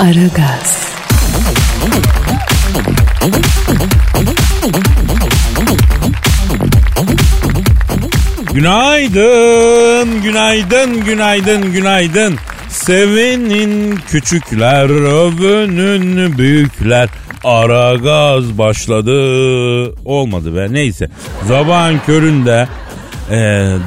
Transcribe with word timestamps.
Aragaz, 0.00 0.82
Günaydın, 8.52 10.22
günaydın, 10.22 11.04
günaydın, 11.04 11.72
günaydın. 11.72 12.34
Sevinin 12.68 13.96
küçükler, 13.96 14.88
övünün 14.90 16.38
büyükler. 16.38 17.08
Ara 17.44 17.94
gaz 17.94 18.58
başladı. 18.58 19.14
Olmadı 20.04 20.56
be 20.56 20.72
neyse. 20.72 21.08
Zabağın 21.48 22.00
köründe 22.06 22.68
e, 23.32 23.36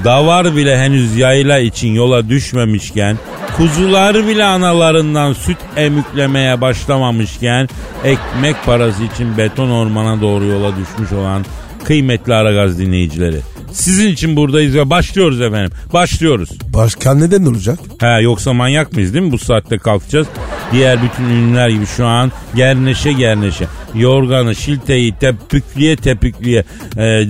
davar 0.04 0.56
bile 0.56 0.78
henüz 0.78 1.18
yayla 1.18 1.60
için 1.60 1.88
yola 1.88 2.30
düşmemişken 2.30 3.18
kuzular 3.58 4.28
bile 4.28 4.44
analarından 4.44 5.34
süt 5.34 5.58
emüklemeye 5.76 6.62
başlamamışken 6.62 7.70
ekmek 8.04 8.56
parası 8.66 9.04
için 9.04 9.38
beton 9.38 9.70
ormana 9.70 10.22
doğru 10.22 10.46
yola 10.46 10.72
düşmüş 10.78 11.12
olan 11.12 11.46
kıymetli 11.84 12.34
Aragaz 12.34 12.80
dinleyicileri. 12.80 13.38
Sizin 13.72 14.10
için 14.10 14.36
buradayız 14.36 14.76
ve 14.76 14.90
başlıyoruz 14.90 15.42
efendim. 15.42 15.72
Başlıyoruz. 15.94 16.50
Başkan 16.74 17.22
neden 17.22 17.46
olacak? 17.46 17.80
Ha 18.00 18.20
yoksa 18.20 18.54
manyak 18.54 18.94
mıyız 18.94 19.14
değil 19.14 19.26
mi? 19.26 19.32
Bu 19.32 19.38
saatte 19.38 19.78
kalkacağız. 19.78 20.28
Diğer 20.72 21.00
bütün 21.04 21.24
ünlüler 21.24 21.70
gibi 21.70 21.86
şu 21.86 22.06
an 22.06 22.32
gerneşe 22.56 23.12
gerneşe. 23.12 23.66
Yorganı, 23.96 24.56
şilteyi 24.56 25.14
tepüklüye 25.20 25.96
tepüklüye 25.96 26.64
e, 26.98 27.26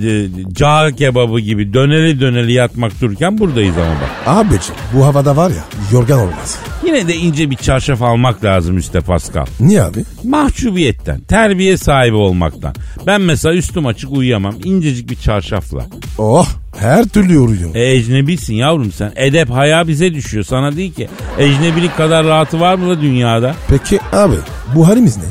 cağ 0.52 0.90
kebabı 0.96 1.40
gibi 1.40 1.72
döneli 1.74 2.20
döneli 2.20 2.52
yatmak 2.52 3.00
dururken 3.00 3.38
buradayız 3.38 3.74
ama 3.78 3.94
bak. 3.94 4.10
Abicim 4.26 4.74
bu 4.94 5.04
havada 5.04 5.36
var 5.36 5.50
ya 5.50 5.64
yorgan 5.92 6.18
olmaz. 6.18 6.58
Yine 6.86 7.08
de 7.08 7.16
ince 7.16 7.50
bir 7.50 7.56
çarşaf 7.56 8.02
almak 8.02 8.44
lazım 8.44 8.76
üstte 8.78 9.00
Pascal. 9.00 9.46
Niye 9.60 9.82
abi? 9.82 10.04
Mahcubiyetten, 10.24 11.20
terbiye 11.20 11.76
sahibi 11.76 12.16
olmaktan. 12.16 12.74
Ben 13.06 13.20
mesela 13.20 13.54
üstüm 13.54 13.86
açık 13.86 14.12
uyuyamam. 14.12 14.54
incecik 14.64 15.10
bir 15.10 15.16
çarşafla. 15.16 15.86
Oh 16.18 16.48
her 16.78 17.04
türlü 17.04 17.34
yoruyor. 17.34 17.74
E 17.74 17.92
ecnebisin 17.92 18.54
yavrum 18.54 18.92
sen. 18.92 19.12
Edep 19.16 19.50
haya 19.50 19.88
bize 19.88 20.14
düşüyor. 20.14 20.44
Sana 20.44 20.76
değil 20.76 20.94
ki. 20.94 21.08
Ecnebilik 21.38 21.96
kadar 21.96 22.26
rahatı 22.26 22.60
var 22.60 22.74
mı 22.74 22.88
da 22.88 23.00
dünyada? 23.00 23.54
Peki 23.68 24.00
abi 24.12 24.36
bu 24.74 24.88
halimiz 24.88 25.16
ne? 25.16 25.24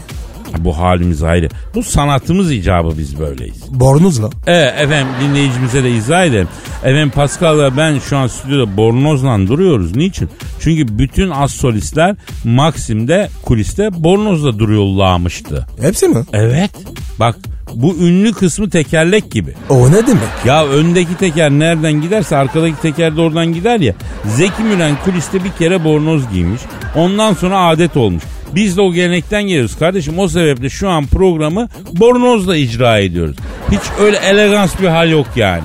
Bu 0.59 0.77
halimiz 0.77 1.23
ayrı. 1.23 1.49
Bu 1.75 1.83
sanatımız 1.83 2.51
icabı 2.51 2.97
biz 2.97 3.19
böyleyiz. 3.19 3.63
Bornozla. 3.69 4.29
E 4.47 4.53
efendim 4.53 5.07
dinleyicimize 5.21 5.83
de 5.83 5.91
izah 5.91 6.25
edelim. 6.25 6.47
Efendim 6.83 7.09
Pascal'la 7.09 7.77
ben 7.77 7.99
şu 7.99 8.17
an 8.17 8.27
stüdyoda 8.27 8.77
bornozla 8.77 9.47
duruyoruz. 9.47 9.95
Niçin? 9.95 10.29
Çünkü 10.59 10.97
bütün 10.99 11.29
az 11.29 11.51
solistler 11.51 12.15
Maxim'de 12.43 13.29
kuliste 13.43 14.03
bornozla 14.03 14.59
duruyorlarmıştı. 14.59 15.67
Hepsi 15.81 16.07
mi? 16.07 16.23
Evet. 16.33 16.71
Bak 17.19 17.35
bu 17.75 17.95
ünlü 17.95 18.33
kısmı 18.33 18.69
tekerlek 18.69 19.31
gibi. 19.31 19.53
O 19.69 19.91
ne 19.91 20.07
demek? 20.07 20.45
Ya 20.45 20.65
öndeki 20.65 21.17
teker 21.17 21.51
nereden 21.51 21.93
giderse 21.93 22.35
arkadaki 22.35 22.81
teker 22.81 23.17
de 23.17 23.21
oradan 23.21 23.53
gider 23.53 23.79
ya. 23.79 23.93
Zeki 24.25 24.63
Müren 24.63 24.95
kuliste 25.05 25.43
bir 25.43 25.51
kere 25.51 25.83
bornoz 25.83 26.29
giymiş. 26.33 26.61
Ondan 26.95 27.33
sonra 27.33 27.59
adet 27.67 27.97
olmuş. 27.97 28.23
Biz 28.55 28.77
de 28.77 28.81
o 28.81 28.93
gelenekten 28.93 29.43
geliyoruz 29.43 29.77
kardeşim. 29.79 30.19
O 30.19 30.27
sebeple 30.27 30.69
şu 30.69 30.89
an 30.89 31.05
programı 31.05 31.67
bornozla 31.91 32.55
icra 32.57 32.97
ediyoruz. 32.99 33.35
Hiç 33.71 33.81
öyle 33.99 34.17
elegans 34.17 34.79
bir 34.81 34.87
hal 34.87 35.11
yok 35.11 35.27
yani. 35.35 35.63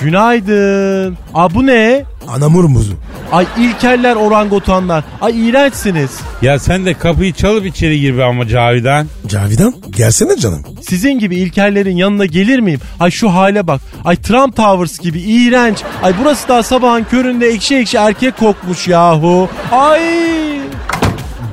Günaydın. 0.00 1.16
Aa 1.34 1.54
bu 1.54 1.66
ne? 1.66 2.04
Anamur 2.28 2.64
muzu. 2.64 2.92
Ay 3.32 3.46
ilkeller 3.58 4.16
orangotanlar. 4.16 5.04
Ay 5.20 5.48
iğrençsiniz. 5.48 6.10
Ya 6.42 6.58
sen 6.58 6.86
de 6.86 6.94
kapıyı 6.94 7.32
çalıp 7.32 7.66
içeri 7.66 8.00
gir 8.00 8.18
be 8.18 8.24
ama 8.24 8.46
Cavidan. 8.48 9.06
Cavidan 9.26 9.74
gelsene 9.90 10.36
canım. 10.36 10.62
Sizin 10.88 11.18
gibi 11.18 11.36
ilkellerin 11.36 11.96
yanına 11.96 12.24
gelir 12.26 12.58
miyim? 12.58 12.80
Ay 13.00 13.10
şu 13.10 13.28
hale 13.28 13.66
bak. 13.66 13.80
Ay 14.04 14.16
Trump 14.16 14.56
Towers 14.56 14.98
gibi 14.98 15.20
iğrenç. 15.20 15.78
Ay 16.02 16.12
burası 16.20 16.48
daha 16.48 16.62
sabahın 16.62 17.04
köründe 17.04 17.46
ekşi 17.48 17.76
ekşi 17.76 17.96
erkek 17.96 18.36
kokmuş 18.38 18.88
yahu. 18.88 19.48
Ay. 19.72 20.02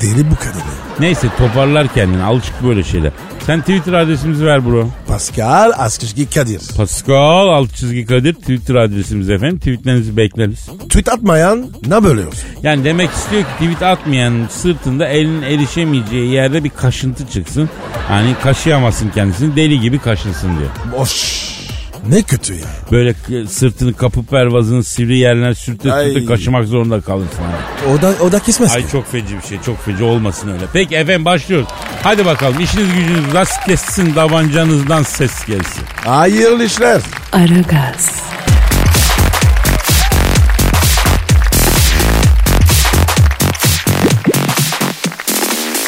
Deli 0.02 0.32
bu 0.32 0.36
kadını. 0.36 0.62
Neyse 1.00 1.28
toparlar 1.38 1.94
kendini 1.94 2.24
alışık 2.24 2.64
böyle 2.64 2.84
şeyler. 2.84 3.12
Sen 3.46 3.60
Twitter 3.62 3.94
adresimizi 3.94 4.46
ver 4.46 4.66
bro. 4.66 4.90
Pascal 5.08 5.72
Askışki 5.78 6.30
Kadir. 6.30 6.62
Pascal 6.78 7.48
alt 7.48 7.76
çizgi 7.76 8.06
Kadir 8.06 8.34
Twitter 8.34 8.76
adresimiz 8.76 9.30
efendim. 9.30 9.58
Tweetlerinizi 9.60 10.18
bekleriz. 10.18 10.66
Tweet 10.80 11.10
atmayan 11.10 11.66
ne 11.88 12.04
bölüyor? 12.04 12.34
Yani 12.64 12.84
demek 12.84 13.10
istiyor 13.10 13.42
ki 13.42 13.50
tweet 13.60 13.84
atmayan 13.84 14.48
sırtında 14.50 15.08
elinin 15.08 15.42
erişemeyeceği 15.42 16.32
yerde 16.32 16.64
bir 16.64 16.70
kaşıntı 16.70 17.28
çıksın. 17.28 17.70
Hani 18.08 18.36
kaşıyamazsın 18.44 19.10
kendisini 19.10 19.56
deli 19.56 19.80
gibi 19.80 20.00
kaşınsın 20.00 20.50
diyor. 20.60 20.70
Boş. 21.00 21.59
Ne 22.08 22.22
kötü 22.22 22.54
ya. 22.54 22.66
Böyle 22.92 23.14
sırtını 23.48 23.94
kapı 23.94 24.24
pervazının 24.24 24.82
sivri 24.82 25.18
yerlerine 25.18 25.56
sürte 25.56 25.94
Ay. 25.94 26.06
sürte 26.14 26.26
kaşımak 26.26 26.66
zorunda 26.68 27.02
kalırsın. 27.02 27.38
Hani. 27.38 27.94
O 27.94 28.02
da, 28.02 28.14
o 28.24 28.32
da 28.32 28.40
kesmez 28.40 28.72
Ay 28.76 28.86
ki. 28.86 28.92
çok 28.92 29.12
feci 29.12 29.38
bir 29.38 29.48
şey 29.48 29.62
çok 29.66 29.86
feci 29.86 30.04
olmasın 30.04 30.52
öyle. 30.54 30.64
Peki 30.74 30.96
efendim 30.96 31.26
başlıyoruz. 31.26 31.68
Hadi 32.04 32.26
bakalım 32.26 32.60
işiniz 32.60 32.88
gücünüz 32.94 33.34
rast 33.34 33.66
kessin 33.66 34.14
tabancanızdan 34.14 35.04
ses 35.04 35.46
gelsin. 35.46 35.84
Hayırlı 36.06 36.64
işler. 36.66 37.02
Aragaz, 37.32 38.10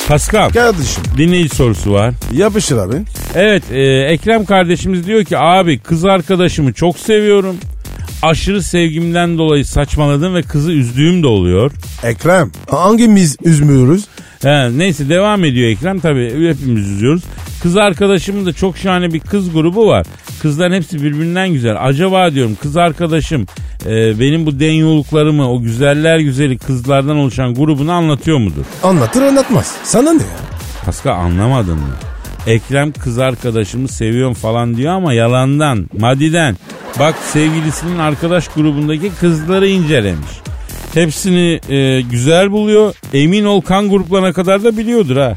Pascal 0.08 0.50
Kardeşim 0.50 1.04
dinleyici 1.18 1.56
sorusu 1.56 1.92
var. 1.94 2.14
yapışır 2.32 2.78
abi. 2.78 2.96
Evet 3.36 3.64
e, 3.72 3.82
Ekrem 4.02 4.46
kardeşimiz 4.46 5.08
diyor 5.08 5.24
ki 5.24 5.38
abi 5.38 5.80
kız 5.80 6.06
arkadaşımı 6.06 6.74
çok 6.74 7.00
seviyorum. 7.00 7.58
Aşırı 8.22 8.64
sevgimden 8.64 9.38
dolayı 9.38 9.66
saçmaladım 9.66 10.36
ve 10.36 10.42
kızı 10.42 10.72
üzdüğüm 10.72 11.24
de 11.24 11.28
oluyor. 11.28 11.72
Ekrem 12.04 12.52
hangimiz 12.70 13.38
üzmüyoruz? 13.44 14.08
He, 14.42 14.78
neyse 14.78 15.10
devam 15.10 15.46
ediyor 15.46 15.70
Ekrem 15.70 16.00
tabii 16.00 16.50
hepimiz 16.50 16.90
üzüyoruz. 16.90 17.24
Kız 17.64 17.78
arkadaşımın 17.78 18.46
da 18.46 18.54
çok 18.54 18.78
şahane 18.78 19.14
bir 19.14 19.20
kız 19.20 19.54
grubu 19.54 19.88
var. 19.88 20.06
Kızların 20.42 20.74
hepsi 20.74 21.04
birbirinden 21.04 21.54
güzel. 21.54 21.76
Acaba 21.80 22.34
diyorum 22.34 22.58
kız 22.62 22.78
arkadaşım 22.78 23.46
e, 23.86 24.20
benim 24.20 24.46
bu 24.46 24.60
denyoluklarımı 24.60 25.52
o 25.52 25.62
güzeller 25.62 26.20
güzeli 26.20 26.58
kızlardan 26.58 27.18
oluşan 27.18 27.56
grubunu 27.56 27.92
anlatıyor 27.92 28.38
mudur? 28.38 28.66
Anlatır 28.84 29.22
anlatmaz. 29.22 29.76
Sana 29.84 30.14
ne 30.14 30.24
ya? 30.24 30.30
Pascal 30.86 31.16
anlamadın 31.16 31.78
mı? 31.78 32.11
Ekrem 32.48 32.92
kız 32.92 33.18
arkadaşımı 33.20 33.88
seviyorum 33.88 34.34
falan 34.34 34.78
diyor 34.78 34.94
ama 34.94 35.14
yalandan, 35.14 35.90
madiden. 36.00 36.58
Bak 37.00 37.16
sevgilisinin 37.34 38.00
arkadaş 38.00 38.48
grubundaki 38.48 39.12
kızları 39.20 39.68
incelemiş. 39.68 40.32
Hepsini 40.94 41.60
e, 41.70 42.02
güzel 42.02 42.52
buluyor. 42.52 42.96
Emin 43.14 43.46
ol 43.46 43.62
kan 43.62 43.90
gruplarına 43.90 44.34
kadar 44.34 44.64
da 44.64 44.78
biliyordur 44.78 45.18
ha. 45.18 45.34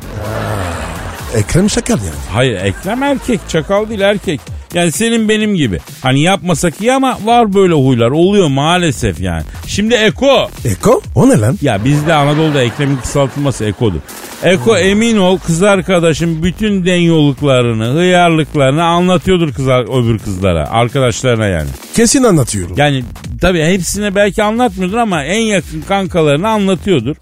Ekrem 1.35 1.71
şakal 1.71 1.99
yani. 1.99 2.09
Hayır 2.33 2.61
Ekrem 2.65 3.03
erkek 3.03 3.41
çakal 3.49 3.89
değil 3.89 4.01
erkek. 4.01 4.41
Yani 4.75 4.93
senin 4.93 5.29
benim 5.29 5.55
gibi. 5.55 5.79
Hani 6.03 6.21
yapmasak 6.21 6.81
iyi 6.81 6.93
ama 6.93 7.19
var 7.25 7.55
böyle 7.55 7.75
huylar. 7.75 8.11
Oluyor 8.11 8.49
maalesef 8.49 9.21
yani. 9.21 9.43
Şimdi 9.67 9.95
Eko. 9.95 10.51
Eko? 10.65 11.03
O 11.15 11.29
ne 11.29 11.41
lan? 11.41 11.59
Ya 11.63 11.85
bizde 11.85 12.15
Anadolu'da 12.15 12.63
Ekrem'in 12.63 12.97
kısaltılması 12.97 13.65
Eko'dur. 13.65 14.01
Eko 14.43 14.77
emin 14.77 15.17
ol 15.17 15.39
kız 15.39 15.63
arkadaşım 15.63 16.43
bütün 16.43 16.87
denyoluklarını, 16.87 17.85
hıyarlıklarını 17.85 18.85
anlatıyordur 18.85 19.53
kız, 19.53 19.69
öbür 19.69 20.19
kızlara. 20.19 20.71
Arkadaşlarına 20.71 21.47
yani. 21.47 21.69
Kesin 21.95 22.23
anlatıyorum. 22.23 22.75
Yani 22.77 23.05
tabii 23.41 23.65
hepsine 23.65 24.15
belki 24.15 24.43
anlatmıyordur 24.43 24.97
ama 24.97 25.25
en 25.25 25.41
yakın 25.41 25.81
kankalarını 25.89 26.49
anlatıyordur. 26.49 27.17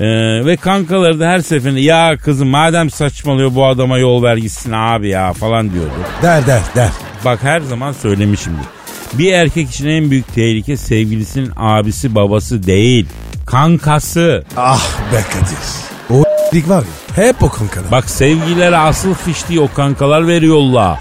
Ee, 0.00 0.06
ve 0.46 0.56
kankaları 0.56 1.20
da 1.20 1.28
her 1.28 1.40
seferinde 1.40 1.80
ya 1.80 2.16
kızım 2.16 2.48
madem 2.48 2.90
saçmalıyor 2.90 3.54
bu 3.54 3.66
adama 3.66 3.98
yol 3.98 4.22
ver 4.22 4.36
gitsin 4.36 4.72
abi 4.72 5.08
ya 5.08 5.32
falan 5.32 5.72
diyordu. 5.72 5.90
Der 6.22 6.46
der 6.46 6.62
der. 6.74 6.90
Bak 7.24 7.42
her 7.42 7.60
zaman 7.60 7.92
söylemişimdir. 7.92 8.64
Bir 9.12 9.32
erkek 9.32 9.70
için 9.70 9.88
en 9.88 10.10
büyük 10.10 10.34
tehlike 10.34 10.76
sevgilisinin 10.76 11.52
abisi 11.56 12.14
babası 12.14 12.62
değil. 12.62 13.06
Kankası. 13.46 14.44
Ah 14.56 14.88
be 15.12 15.22
Kadir. 15.32 15.58
O 16.10 16.24
dik 16.52 16.68
var 16.68 16.82
ya 16.82 17.24
hep 17.24 17.42
o 17.42 17.48
kankada. 17.48 17.90
Bak 17.90 18.10
sevgililere 18.10 18.76
asıl 18.76 19.14
fiştiği 19.14 19.60
o 19.60 19.72
kankalar 19.74 20.26
veriyorlar. 20.28 20.98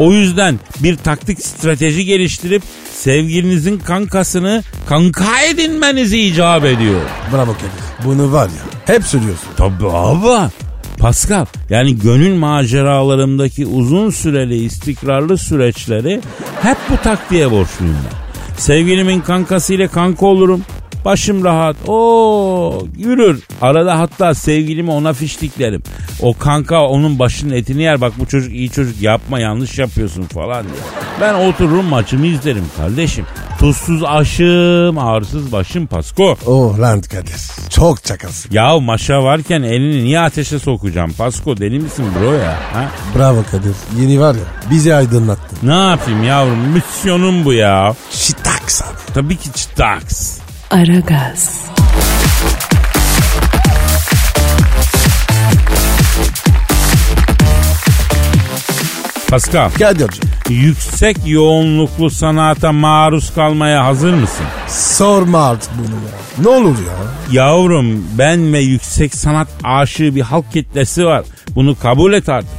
O 0.00 0.12
yüzden 0.12 0.58
bir 0.78 0.96
taktik 0.96 1.46
strateji 1.46 2.04
geliştirip 2.04 2.62
sevgilinizin 2.92 3.78
kankasını 3.78 4.62
kanka 4.88 5.42
edinmenizi 5.50 6.20
icap 6.20 6.64
ediyor. 6.64 7.00
Bravo 7.32 7.52
Kadir. 7.52 8.04
Bunu 8.04 8.32
var 8.32 8.46
ya 8.46 8.94
hep 8.94 9.04
söylüyorsun. 9.04 9.48
Tabii 9.56 9.90
abi. 9.90 10.50
Pascal 10.98 11.46
yani 11.70 11.98
gönül 11.98 12.34
maceralarımdaki 12.34 13.66
uzun 13.66 14.10
süreli 14.10 14.56
istikrarlı 14.56 15.38
süreçleri 15.38 16.20
hep 16.62 16.76
bu 16.90 16.96
taktiğe 16.96 17.50
borçluyum 17.50 17.96
ben. 18.04 18.56
Sevgilimin 18.56 19.20
kankasıyla 19.20 19.88
kanka 19.88 20.26
olurum. 20.26 20.62
Başım 21.04 21.44
rahat. 21.44 21.76
O 21.86 22.82
yürür. 22.96 23.42
Arada 23.62 23.98
hatta 23.98 24.34
sevgilimi 24.34 24.90
ona 24.90 25.12
fiştiklerim. 25.12 25.82
O 26.22 26.34
kanka 26.38 26.86
onun 26.86 27.18
başının 27.18 27.54
etini 27.54 27.82
yer. 27.82 28.00
Bak 28.00 28.12
bu 28.18 28.26
çocuk 28.26 28.52
iyi 28.52 28.70
çocuk 28.70 29.02
yapma 29.02 29.40
yanlış 29.40 29.78
yapıyorsun 29.78 30.22
falan 30.22 30.64
diye. 30.64 30.74
Ben 31.20 31.34
otururum 31.34 31.84
maçımı 31.86 32.26
izlerim 32.26 32.64
kardeşim. 32.76 33.26
Tuzsuz 33.58 34.04
aşım, 34.04 34.98
ağrısız 34.98 35.52
başım 35.52 35.86
Pasko. 35.86 36.36
Oh 36.46 36.78
lan 36.78 37.00
Kadir. 37.00 37.36
Çok 37.70 38.04
çakalsın. 38.04 38.52
Ya 38.52 38.78
maşa 38.78 39.22
varken 39.22 39.62
elini 39.62 40.04
niye 40.04 40.20
ateşe 40.20 40.58
sokacağım? 40.58 41.12
Pasko 41.12 41.56
deli 41.56 41.78
misin 41.78 42.04
bro 42.20 42.32
ya? 42.32 42.58
Ha? 42.72 42.90
Bravo 43.18 43.42
Kadir. 43.50 43.74
Yeni 44.00 44.20
var 44.20 44.34
ya 44.34 44.70
bizi 44.70 44.94
aydınlattın. 44.94 45.58
Ne 45.68 45.74
yapayım 45.90 46.24
yavrum? 46.24 46.58
Misyonum 46.58 47.44
bu 47.44 47.52
ya. 47.52 47.94
Şitaks 48.10 48.82
abi. 48.82 49.14
Tabii 49.14 49.36
ki 49.36 49.52
çıtaks. 49.52 50.38
Aragaz, 50.70 51.70
Pascal, 59.28 59.70
Kadir'cim 59.70 60.30
yüksek 60.48 61.16
yoğunluklu 61.26 62.10
sanata 62.10 62.72
maruz 62.72 63.34
kalmaya 63.34 63.84
hazır 63.84 64.14
mısın? 64.14 64.46
sorma 64.68 65.46
artık 65.46 65.70
bunu 65.78 65.94
ya. 65.94 66.42
Ne 66.44 66.48
olur 66.48 66.76
ya. 66.78 66.94
Yavrum 67.32 68.04
ben 68.18 68.52
ve 68.52 68.58
yüksek 68.58 69.14
sanat 69.14 69.48
aşığı 69.64 70.14
bir 70.14 70.20
halk 70.20 70.52
kitlesi 70.52 71.06
var. 71.06 71.24
Bunu 71.54 71.78
kabul 71.78 72.12
et 72.12 72.28
artık. 72.28 72.50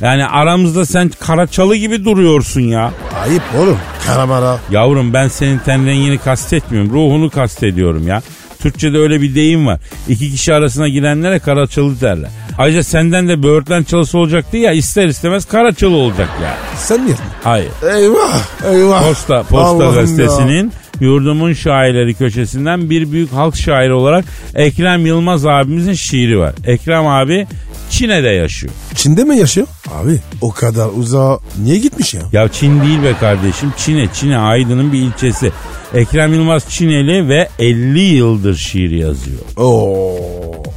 Yani 0.00 0.26
aramızda 0.26 0.86
sen 0.86 1.10
Karaçalı 1.20 1.76
gibi 1.76 2.04
duruyorsun 2.04 2.60
ya. 2.60 2.90
Ayıp 3.24 3.42
oğlum. 3.58 3.78
Karamara. 4.06 4.58
Yavrum 4.70 5.12
ben 5.12 5.28
senin 5.28 5.58
ten 5.58 5.86
rengini 5.86 6.18
kastetmiyorum. 6.18 6.90
Ruhunu 6.90 7.30
kastediyorum 7.30 8.08
ya. 8.08 8.22
Türkçe'de 8.58 8.98
öyle 8.98 9.22
bir 9.22 9.34
deyim 9.34 9.66
var. 9.66 9.80
İki 10.08 10.30
kişi 10.30 10.54
arasına 10.54 10.88
girenlere 10.88 11.38
karaçalı 11.38 12.00
derler. 12.00 12.30
Ayrıca 12.58 12.82
senden 12.82 13.28
de 13.28 13.42
böğürtlen 13.42 13.82
çalısı 13.82 14.18
olacaktı 14.18 14.56
ya 14.56 14.72
ister 14.72 15.06
istemez 15.06 15.44
karaçalı 15.44 15.96
olacak 15.96 16.28
ya. 16.42 16.54
Sen 16.78 17.06
niye? 17.06 17.16
Hayır. 17.44 17.68
Eyvah. 17.96 18.40
Eyvah. 18.72 19.08
Posta, 19.08 19.42
Posta 19.42 19.58
Allah'ım 19.58 19.94
gazetesinin 19.94 20.72
yurdumun 21.00 21.52
şairleri 21.52 22.14
köşesinden 22.14 22.90
bir 22.90 23.12
büyük 23.12 23.32
halk 23.32 23.56
şairi 23.56 23.92
olarak 23.92 24.24
Ekrem 24.54 25.06
Yılmaz 25.06 25.46
abimizin 25.46 25.92
şiiri 25.92 26.38
var. 26.38 26.52
Ekrem 26.66 27.06
abi 27.06 27.46
Çin'de 27.90 28.28
yaşıyor. 28.28 28.72
Çin'de 29.04 29.24
mi 29.24 29.38
yaşıyor? 29.38 29.66
Abi 29.94 30.18
o 30.40 30.50
kadar 30.50 30.88
uzağa 30.96 31.38
niye 31.62 31.78
gitmiş 31.78 32.14
ya? 32.14 32.22
Ya 32.32 32.48
Çin 32.48 32.80
değil 32.80 33.02
be 33.02 33.12
kardeşim. 33.20 33.72
Çin'e, 33.76 34.08
Çin'e 34.14 34.38
Aydın'ın 34.38 34.92
bir 34.92 34.98
ilçesi. 34.98 35.52
Ekrem 35.94 36.32
Yılmaz 36.34 36.68
Çineli 36.68 37.28
ve 37.28 37.48
50 37.58 38.00
yıldır 38.00 38.56
şiir 38.56 38.90
yazıyor. 38.90 39.38
Oo, 39.56 40.16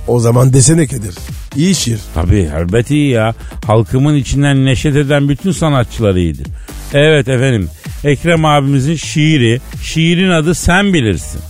o 0.08 0.20
zaman 0.20 0.54
desene 0.54 0.88
Kadir. 0.88 1.16
İyi 1.56 1.76
şiir. 1.76 2.00
Tabii 2.14 2.50
elbet 2.58 2.92
iyi 2.92 3.10
ya. 3.10 3.36
Halkımın 3.66 4.16
içinden 4.16 4.66
neşet 4.66 4.96
eden 4.96 5.30
bütün 5.30 5.52
sanatçılar 5.52 6.16
iyidir. 6.16 6.48
Evet 6.94 7.28
efendim. 7.28 7.70
Ekrem 8.04 8.46
abimizin 8.46 8.96
şiiri. 8.96 9.62
Şiirin 9.84 10.30
adı 10.30 10.56
sen 10.56 10.94
bilirsin. 10.94 11.42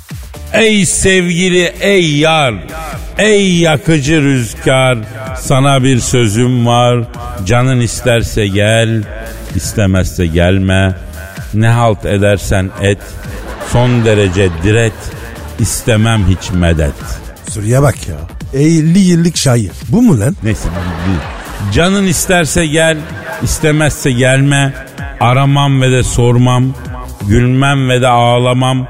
Ey 0.54 0.86
sevgili 0.86 1.74
ey 1.82 2.18
yar. 2.18 2.54
Ey 3.18 3.56
yakıcı 3.58 4.22
rüzgar. 4.22 4.98
Sana 5.40 5.84
bir 5.84 6.00
sözüm 6.00 6.66
var. 6.68 7.00
Canın 7.46 7.80
isterse 7.80 8.48
gel. 8.48 9.04
istemezse 9.56 10.26
gelme. 10.28 10.96
Ne 11.54 11.68
halt 11.68 12.06
edersen 12.06 12.70
et. 12.82 12.98
Son 13.72 14.06
derece 14.06 14.50
diret. 14.64 14.94
İstemem 15.60 16.26
hiç 16.28 16.52
medet. 16.52 16.94
Soruya 17.50 17.82
bak 17.82 17.96
ya. 18.08 18.16
50 18.62 19.00
yıllık 19.00 19.38
şair. 19.38 19.72
Bu 19.90 20.02
mu 20.02 20.20
lan? 20.20 20.36
Neyse 20.44 20.70
bu- 20.70 21.74
Canın 21.74 22.04
isterse 22.08 22.66
gel, 22.66 22.98
istemezse 23.44 24.12
gelme. 24.12 24.74
Aramam 25.20 25.82
ve 25.82 25.92
de 25.92 26.04
sormam. 26.04 26.74
Gülmem 27.28 27.90
ve 27.90 28.02
de 28.02 28.08
ağlamam. 28.08 28.88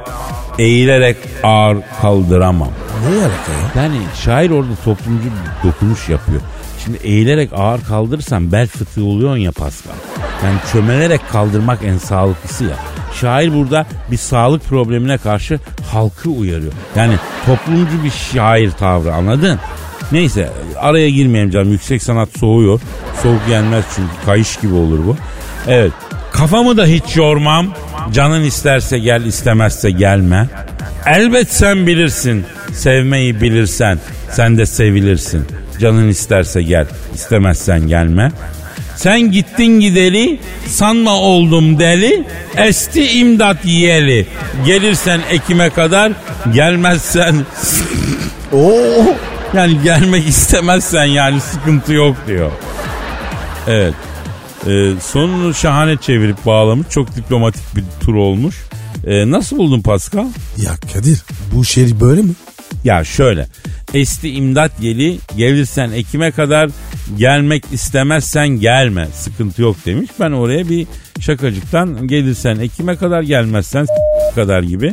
Eğilerek 0.59 1.17
ağır 1.43 1.77
kaldıramam. 2.01 2.71
Ne 3.01 3.15
alaka 3.15 3.51
ya? 3.51 3.83
Yani 3.83 3.97
şair 4.23 4.49
orada 4.49 4.75
toplumcu 4.85 5.23
bir 5.25 5.69
dokunuş 5.69 6.09
yapıyor. 6.09 6.41
Şimdi 6.83 6.97
eğilerek 6.97 7.49
ağır 7.53 7.83
kaldırırsan 7.83 8.51
bel 8.51 8.67
fıtığı 8.67 9.03
oluyorsun 9.03 9.37
ya 9.37 9.51
Pascal. 9.51 9.93
Yani 10.43 10.57
çömelerek 10.71 11.21
kaldırmak 11.31 11.79
en 11.83 11.97
sağlıklısı 11.97 12.63
ya. 12.63 12.75
Şair 13.21 13.53
burada 13.53 13.85
bir 14.11 14.17
sağlık 14.17 14.65
problemine 14.65 15.17
karşı 15.17 15.59
halkı 15.91 16.29
uyarıyor. 16.29 16.71
Yani 16.95 17.15
toplumcu 17.45 18.03
bir 18.03 18.11
şair 18.11 18.71
tavrı 18.71 19.13
anladın? 19.13 19.59
Neyse 20.11 20.49
araya 20.79 21.09
girmeyeyim 21.09 21.51
canım. 21.51 21.71
Yüksek 21.71 22.03
sanat 22.03 22.29
soğuyor. 22.39 22.79
Soğuk 23.23 23.41
yenmez 23.49 23.85
çünkü 23.95 24.25
kayış 24.25 24.57
gibi 24.57 24.73
olur 24.73 24.99
bu. 25.07 25.15
Evet. 25.67 25.91
Kafamı 26.31 26.77
da 26.77 26.85
hiç 26.85 27.17
yormam. 27.17 27.67
Canın 28.13 28.43
isterse 28.43 28.99
gel 28.99 29.25
istemezse 29.25 29.91
gelme. 29.91 30.49
Elbet 31.05 31.53
sen 31.53 31.87
bilirsin. 31.87 32.45
Sevmeyi 32.73 33.41
bilirsen 33.41 33.99
sen 34.31 34.57
de 34.57 34.65
sevilirsin. 34.65 35.45
Canın 35.79 36.07
isterse 36.09 36.61
gel 36.63 36.85
istemezsen 37.15 37.87
gelme. 37.87 38.31
Sen 38.95 39.31
gittin 39.31 39.79
gideli 39.79 40.39
sanma 40.67 41.13
oldum 41.15 41.79
deli. 41.79 42.23
Esti 42.57 43.19
imdat 43.19 43.65
yiyeli. 43.65 44.27
Gelirsen 44.65 45.21
ekime 45.29 45.69
kadar 45.69 46.11
gelmezsen 46.53 47.35
Oo. 48.53 49.15
yani 49.53 49.81
gelmek 49.83 50.27
istemezsen 50.27 51.05
yani 51.05 51.41
sıkıntı 51.41 51.93
yok 51.93 52.15
diyor. 52.27 52.51
Evet. 53.67 53.93
Ee, 54.67 54.91
sonunu 55.01 55.53
şahane 55.53 55.97
çevirip 55.97 56.45
bağlamış. 56.45 56.87
Çok 56.89 57.15
diplomatik 57.15 57.75
bir 57.75 57.83
tur 58.05 58.15
olmuş. 58.15 58.55
Ee, 59.07 59.31
nasıl 59.31 59.57
buldun 59.57 59.81
Pascal? 59.81 60.25
Ya 60.57 60.71
Kadir 60.93 61.23
bu 61.53 61.65
şiir 61.65 61.99
böyle 61.99 62.21
mi? 62.21 62.33
Ya 62.83 63.03
şöyle. 63.03 63.47
Esti 63.93 64.29
imdat 64.29 64.71
yeli 64.81 65.19
gelirsen 65.37 65.91
Ekim'e 65.91 66.31
kadar 66.31 66.69
gelmek 67.17 67.63
istemezsen 67.71 68.47
gelme. 68.47 69.07
Sıkıntı 69.13 69.61
yok 69.61 69.75
demiş. 69.85 70.09
Ben 70.19 70.31
oraya 70.31 70.69
bir 70.69 70.87
şakacıktan 71.19 72.07
gelirsen 72.07 72.55
Ekim'e 72.59 72.95
kadar 72.95 73.21
gelmezsen 73.21 73.85
kadar 74.35 74.63
gibi 74.63 74.87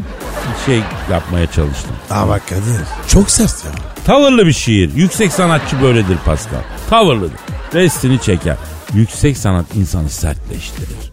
bir 0.50 0.66
şey 0.66 0.80
yapmaya 1.10 1.46
çalıştım. 1.46 1.96
Ama 2.10 2.38
Kadir 2.38 3.08
çok 3.08 3.30
sert 3.30 3.64
ya. 3.64 3.70
Tavırlı 4.06 4.46
bir 4.46 4.52
şiir. 4.52 4.94
Yüksek 4.94 5.32
sanatçı 5.32 5.82
böyledir 5.82 6.16
Pascal. 6.24 6.60
Tavırlıdır. 6.90 7.40
Restini 7.74 8.20
çeker. 8.20 8.56
Yüksek 8.94 9.36
sanat 9.36 9.66
insanı 9.76 10.10
sertleştirir. 10.10 11.10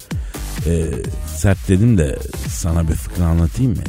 Ee, 0.66 0.72
sert 1.42 1.68
dedim 1.68 1.98
de 1.98 2.20
sana 2.48 2.88
bir 2.88 2.94
fıkra 2.94 3.26
anlatayım 3.26 3.72
mı? 3.72 3.84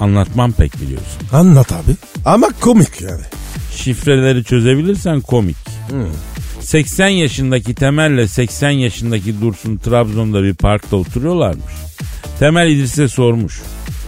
Anlatmam 0.00 0.52
pek 0.52 0.80
biliyorsun. 0.80 1.22
Anlat 1.32 1.72
abi. 1.72 1.96
Ama 2.24 2.48
komik 2.60 3.00
yani. 3.00 3.22
Şifreleri 3.76 4.44
çözebilirsen 4.44 5.20
komik. 5.20 5.56
80 6.60 7.08
yaşındaki 7.08 7.74
Temel'le 7.74 8.26
80 8.26 8.70
yaşındaki 8.70 9.40
Dursun 9.40 9.76
Trabzon'da 9.76 10.42
bir 10.42 10.54
parkta 10.54 10.96
oturuyorlarmış. 10.96 11.74
Temel 12.38 12.70
İdris'e 12.70 13.08
sormuş. 13.08 13.62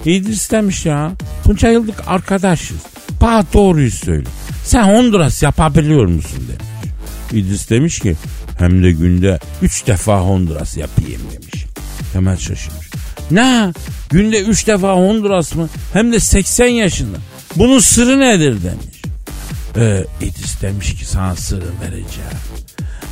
İdris 0.05 0.51
demiş 0.51 0.87
ya 0.87 1.13
bunca 1.47 1.71
yıllık 1.71 2.03
arkadaşız. 2.07 2.79
Bana 3.21 3.45
doğruyu 3.55 3.91
söyle. 3.91 4.29
Sen 4.65 4.83
Honduras 4.83 5.43
yapabiliyor 5.43 6.07
musun 6.07 6.45
demiş. 6.49 7.47
İdris 7.47 7.71
demiş 7.71 7.99
ki 7.99 8.17
hem 8.59 8.83
de 8.83 8.93
günde 8.93 9.39
3 9.63 9.87
defa 9.87 10.21
Honduras 10.21 10.77
yapayım 10.77 11.21
demiş. 11.33 11.60
Temel 12.13 12.37
şaşırmış. 12.37 12.91
Ne? 13.31 13.73
Günde 14.11 14.43
3 14.43 14.67
defa 14.67 14.93
Honduras 14.93 15.55
mı? 15.55 15.69
Hem 15.93 16.13
de 16.13 16.21
80 16.21 16.67
yaşında. 16.67 17.17
Bunun 17.57 17.79
sırrı 17.79 18.21
nedir 18.21 18.57
demiş. 18.63 19.03
Ee, 19.77 20.05
İdris 20.21 20.63
demiş 20.63 20.95
ki 20.95 21.07
sana 21.07 21.37
sırrı 21.37 21.67
vereceğim. 21.81 22.31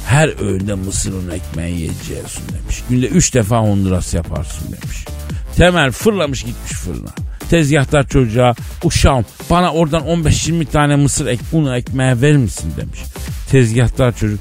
Her 0.07 0.41
öğünde 0.41 0.75
mısır 0.75 1.13
unu 1.13 1.35
ekmeği 1.35 1.77
yiyeceksin 1.77 2.43
demiş. 2.49 2.83
Günde 2.91 3.07
üç 3.07 3.35
defa 3.35 3.59
Honduras 3.59 4.15
yaparsın 4.15 4.67
demiş. 4.67 5.05
Temel 5.57 5.91
fırlamış 5.91 6.43
gitmiş 6.43 6.73
fırına. 6.73 7.11
Tezgahtar 7.51 8.09
çocuğa 8.09 8.55
uşağım 8.85 9.25
bana 9.51 9.73
oradan 9.73 10.03
15-20 10.03 10.67
tane 10.67 10.97
mısır 10.97 11.27
ek, 11.27 11.43
unu 11.53 11.77
ekmeğe 11.77 12.21
verir 12.21 12.37
misin 12.37 12.73
demiş. 12.77 13.01
Tezgahtar 13.51 14.17
çocuk 14.17 14.41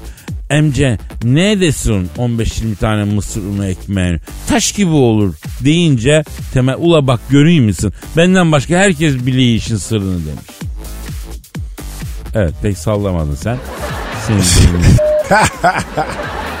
Emce 0.50 0.98
ne 1.24 1.60
desin 1.60 2.10
15-20 2.18 2.76
tane 2.76 3.04
mısır 3.04 3.42
unu 3.42 3.66
ekmeğini 3.66 4.20
taş 4.48 4.72
gibi 4.72 4.90
olur 4.90 5.34
deyince 5.64 6.24
Temel 6.52 6.74
ula 6.78 7.06
bak 7.06 7.20
göreyim 7.30 7.64
misin 7.64 7.92
benden 8.16 8.52
başka 8.52 8.74
herkes 8.76 9.14
biliyor 9.26 9.56
işin 9.56 9.76
sırrını 9.76 10.26
demiş. 10.26 10.44
Evet 12.34 12.54
pek 12.62 12.78
sallamadın 12.78 13.34
sen. 13.34 13.56
Senin. 14.26 14.96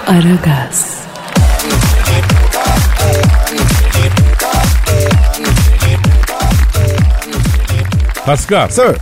Aragaz, 0.06 0.98
Pascal 8.26 8.68
Sir. 8.68 8.96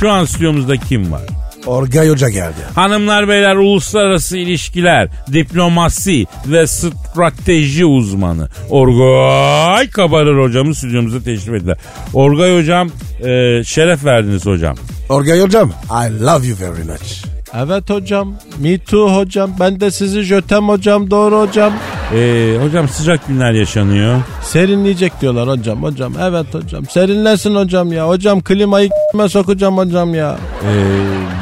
şu 0.00 0.10
an 0.10 0.24
stüdyomuzda 0.24 0.76
kim 0.76 1.12
var? 1.12 1.22
Orgay 1.66 2.08
Hoca 2.08 2.28
geldi. 2.28 2.54
Hanımlar 2.74 3.28
beyler 3.28 3.56
uluslararası 3.56 4.38
ilişkiler, 4.38 5.08
diplomasi 5.32 6.26
ve 6.46 6.66
strateji 6.66 7.84
uzmanı 7.86 8.48
Orgay 8.70 9.90
Kabarır 9.90 10.42
hocamı 10.42 10.74
stüdyomuza 10.74 11.20
teşrif 11.22 11.54
ettiler. 11.54 11.76
Orgay 12.14 12.58
hocam 12.58 12.88
e, 13.24 13.62
şeref 13.64 14.04
verdiniz 14.04 14.46
hocam. 14.46 14.76
Orgay 15.08 15.40
Hocam 15.40 15.72
I 15.90 16.24
love 16.24 16.46
you 16.46 16.56
very 16.60 16.84
much. 16.84 17.32
Evet 17.56 17.90
hocam. 17.90 18.34
Me 18.58 18.78
too 18.78 19.16
hocam. 19.16 19.50
Ben 19.60 19.80
de 19.80 19.90
sizi 19.90 20.22
jötem 20.22 20.68
hocam. 20.68 21.10
Doğru 21.10 21.40
hocam. 21.40 21.72
E, 22.14 22.52
hocam 22.62 22.88
sıcak 22.88 23.28
günler 23.28 23.52
yaşanıyor. 23.52 24.20
Serinleyecek 24.42 25.20
diyorlar 25.20 25.48
hocam. 25.48 25.82
Hocam 25.82 26.12
evet 26.22 26.54
hocam. 26.54 26.86
Serinlesin 26.86 27.54
hocam 27.54 27.92
ya. 27.92 28.08
Hocam 28.08 28.40
klimayı 28.40 28.90
sokacağım 29.28 29.76
hocam 29.78 30.14
ya. 30.14 30.38
E, 30.64 30.72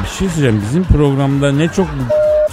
şey 0.21 0.29
söyleyeceğim 0.29 0.63
bizim 0.69 0.83
programda 0.83 1.51
ne 1.51 1.67
çok 1.67 1.87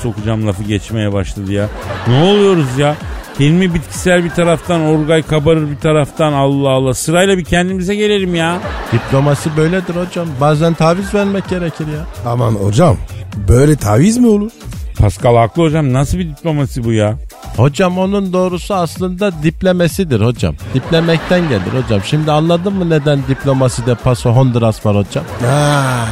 sokacağım 0.03 0.47
lafı 0.47 0.63
geçmeye 0.63 1.13
başladı 1.13 1.53
ya. 1.53 1.69
Ne 2.09 2.23
oluyoruz 2.23 2.79
ya? 2.79 2.95
Hilmi 3.41 3.75
bitkisel 3.75 4.25
bir 4.25 4.31
taraftan, 4.31 4.81
Orgay 4.81 5.23
kabarır 5.23 5.71
bir 5.71 5.77
taraftan. 5.77 6.33
Allah 6.33 6.69
Allah. 6.71 6.95
Sırayla 6.95 7.39
bir 7.39 7.45
kendimize 7.45 7.95
gelelim 7.95 8.35
ya. 8.35 8.59
Diplomasi 8.93 9.57
böyledir 9.57 9.95
hocam. 9.97 10.29
Bazen 10.41 10.75
taviz 10.75 11.15
vermek 11.15 11.49
gerekir 11.49 11.87
ya. 11.87 12.31
Aman 12.31 12.53
hocam 12.53 12.97
böyle 13.49 13.77
taviz 13.77 14.19
mi 14.19 14.27
olur? 14.27 14.51
Pascal 14.99 15.37
haklı 15.37 15.63
hocam. 15.63 15.93
Nasıl 15.93 16.19
bir 16.19 16.29
diplomasi 16.29 16.85
bu 16.85 16.93
ya? 16.93 17.19
Hocam 17.57 17.99
onun 17.99 18.33
doğrusu 18.33 18.75
aslında 18.75 19.43
diplemesidir 19.43 20.21
hocam. 20.21 20.55
Diplemekten 20.75 21.49
gelir 21.49 21.83
hocam. 21.85 22.01
Şimdi 22.05 22.33
anladın 22.33 22.73
mı 22.75 22.91
neden 22.91 23.19
diplomaside 23.29 23.95
paso 23.95 24.31
Honduras 24.31 24.87
var 24.87 24.97
hocam? 24.97 25.25
Ha, 25.41 26.05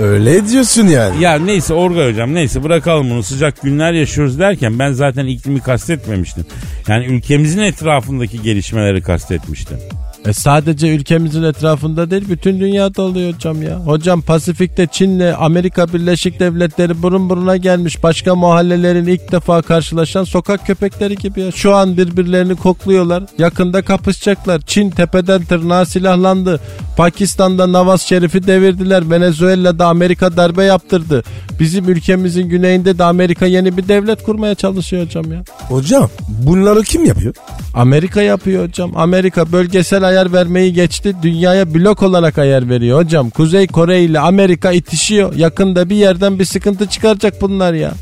öyle 0.00 0.48
diyorsun 0.48 0.86
yani. 0.86 1.22
Ya 1.22 1.38
neyse 1.38 1.74
Orgay 1.74 2.10
hocam 2.12 2.34
neyse 2.34 2.62
bırakalım 2.62 3.10
bunu 3.10 3.22
sıcak 3.22 3.62
günler 3.62 3.92
yaşıyoruz 3.92 4.38
derken 4.38 4.78
ben 4.78 4.92
zaten 4.92 5.26
iklimi 5.26 5.60
kastetmemiştim. 5.60 6.46
Yani 6.88 7.06
ülkemizin 7.06 7.60
etrafındaki 7.60 8.42
gelişmeleri 8.42 9.02
kastetmiştim. 9.02 9.78
E 10.26 10.32
sadece 10.32 10.88
ülkemizin 10.88 11.42
etrafında 11.42 12.10
değil 12.10 12.24
bütün 12.28 12.60
dünyada 12.60 13.02
oluyor 13.02 13.34
hocam 13.34 13.62
ya. 13.62 13.76
Hocam 13.76 14.22
Pasifik'te 14.22 14.86
Çin'le 14.86 15.34
Amerika 15.38 15.92
Birleşik 15.92 16.40
Devletleri 16.40 17.02
burun 17.02 17.30
buruna 17.30 17.56
gelmiş. 17.56 18.02
Başka 18.02 18.34
mahallelerin 18.34 19.06
ilk 19.06 19.32
defa 19.32 19.62
karşılaşan 19.62 20.24
sokak 20.24 20.66
köpekleri 20.66 21.16
gibi 21.16 21.40
ya. 21.40 21.52
Şu 21.52 21.74
an 21.74 21.96
birbirlerini 21.96 22.56
kokluyorlar. 22.56 23.24
Yakında 23.38 23.82
kapışacaklar. 23.82 24.60
Çin 24.66 24.90
tepeden 24.90 25.44
tırnağa 25.44 25.84
silahlandı. 25.84 26.60
Pakistan'da 26.96 27.72
Navaz 27.72 28.02
Şerif'i 28.02 28.46
devirdiler. 28.46 29.10
Venezuela'da 29.10 29.86
Amerika 29.86 30.36
darbe 30.36 30.64
yaptırdı. 30.64 31.22
Bizim 31.60 31.88
ülkemizin 31.88 32.48
güneyinde 32.48 32.98
de 32.98 33.04
Amerika 33.04 33.46
yeni 33.46 33.76
bir 33.76 33.88
devlet 33.88 34.22
kurmaya 34.22 34.54
çalışıyor 34.54 35.06
hocam 35.06 35.32
ya. 35.32 35.44
Hocam 35.68 36.10
bunları 36.28 36.82
kim 36.82 37.04
yapıyor? 37.04 37.34
Amerika 37.74 38.22
yapıyor 38.22 38.68
hocam. 38.68 38.96
Amerika 38.96 39.52
bölgesel 39.52 40.09
ayar 40.10 40.32
vermeyi 40.32 40.72
geçti. 40.72 41.16
Dünyaya 41.22 41.74
blok 41.74 42.02
olarak 42.02 42.38
ayar 42.38 42.68
veriyor 42.68 42.98
hocam. 42.98 43.30
Kuzey 43.30 43.66
Kore 43.66 44.02
ile 44.02 44.20
Amerika 44.20 44.72
itişiyor. 44.72 45.34
Yakında 45.34 45.90
bir 45.90 45.96
yerden 45.96 46.38
bir 46.38 46.44
sıkıntı 46.44 46.86
çıkaracak 46.86 47.42
bunlar 47.42 47.74
ya. 47.74 47.92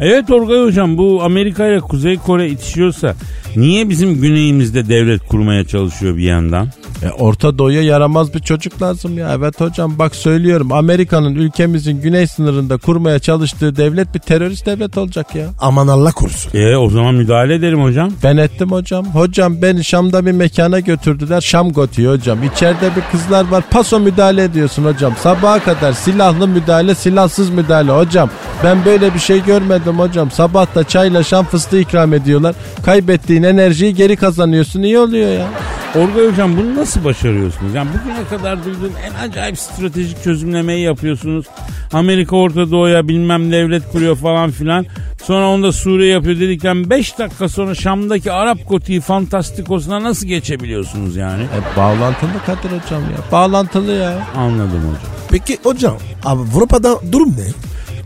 Evet 0.00 0.30
Orgay 0.30 0.62
hocam 0.64 0.98
bu 0.98 1.22
Amerika 1.22 1.66
ile 1.66 1.80
Kuzey 1.80 2.16
Kore 2.18 2.48
itişiyorsa 2.48 3.14
niye 3.56 3.88
bizim 3.88 4.20
güneyimizde 4.20 4.88
devlet 4.88 5.28
kurmaya 5.28 5.64
çalışıyor 5.64 6.16
bir 6.16 6.22
yandan? 6.22 6.68
E, 7.02 7.10
Orta 7.10 7.58
Doğu'ya 7.58 7.82
yaramaz 7.82 8.34
bir 8.34 8.38
çocuk 8.40 8.82
lazım 8.82 9.18
ya. 9.18 9.32
Evet 9.34 9.60
hocam 9.60 9.98
bak 9.98 10.14
söylüyorum 10.16 10.72
Amerika'nın 10.72 11.34
ülkemizin 11.34 12.00
güney 12.00 12.26
sınırında 12.26 12.76
kurmaya 12.76 13.18
çalıştığı 13.18 13.76
devlet 13.76 14.14
bir 14.14 14.18
terörist 14.20 14.66
devlet 14.66 14.98
olacak 14.98 15.34
ya. 15.34 15.46
Aman 15.60 15.88
Allah 15.88 16.12
korusun. 16.12 16.58
E 16.58 16.76
o 16.76 16.90
zaman 16.90 17.14
müdahale 17.14 17.54
edelim 17.54 17.82
hocam. 17.82 18.10
Ben 18.22 18.36
ettim 18.36 18.70
hocam. 18.70 19.06
Hocam 19.06 19.62
beni 19.62 19.84
Şam'da 19.84 20.26
bir 20.26 20.32
mekana 20.32 20.80
götürdüler. 20.80 21.40
Şam 21.40 21.72
gotiği 21.72 22.08
hocam. 22.08 22.38
İçeride 22.42 22.90
bir 22.96 23.02
kızlar 23.12 23.48
var. 23.50 23.64
Paso 23.70 24.00
müdahale 24.00 24.44
ediyorsun 24.44 24.84
hocam. 24.84 25.12
Sabaha 25.22 25.64
kadar 25.64 25.92
silahlı 25.92 26.48
müdahale, 26.48 26.94
silahsız 26.94 27.50
müdahale 27.50 27.92
hocam. 27.92 28.30
Ben 28.64 28.84
böyle 28.84 29.14
bir 29.14 29.18
şey 29.18 29.44
görmedim 29.44 29.63
hocam. 29.70 30.30
Sabah 30.30 30.74
da 30.74 30.84
çayla 30.84 31.22
Şam 31.22 31.44
fıstığı 31.44 31.80
ikram 31.80 32.14
ediyorlar. 32.14 32.54
Kaybettiğin 32.84 33.42
enerjiyi 33.42 33.94
geri 33.94 34.16
kazanıyorsun. 34.16 34.82
İyi 34.82 34.98
oluyor 34.98 35.32
ya. 35.32 35.46
Orgay 35.94 36.30
hocam 36.30 36.56
bunu 36.56 36.76
nasıl 36.76 37.04
başarıyorsunuz? 37.04 37.74
Yani 37.74 37.88
bugüne 37.88 38.38
kadar 38.38 38.64
duyduğum 38.64 38.92
en 39.06 39.28
acayip 39.28 39.58
stratejik 39.58 40.22
çözümlemeyi 40.24 40.84
yapıyorsunuz. 40.84 41.46
Amerika 41.92 42.36
Orta 42.36 42.70
Doğu'ya 42.70 43.08
bilmem 43.08 43.52
devlet 43.52 43.92
kuruyor 43.92 44.16
falan 44.16 44.50
filan. 44.50 44.86
Sonra 45.24 45.48
onda 45.48 45.72
Suriye 45.72 46.12
yapıyor 46.12 46.40
dedikten 46.40 46.90
5 46.90 47.18
dakika 47.18 47.48
sonra 47.48 47.74
Şam'daki 47.74 48.32
Arap 48.32 48.68
Gotiği 48.68 49.00
Fantastikos'una 49.00 50.02
nasıl 50.02 50.26
geçebiliyorsunuz 50.26 51.16
yani? 51.16 51.42
E, 51.42 51.76
bağlantılı 51.76 52.30
Kadir 52.46 52.80
hocam 52.80 53.02
ya. 53.02 53.32
Bağlantılı 53.32 53.92
ya. 53.92 54.26
Anladım 54.36 54.80
hocam. 54.80 55.12
Peki 55.30 55.58
hocam 55.62 55.96
Avrupa'da 56.24 57.12
durum 57.12 57.28
ne? 57.30 57.46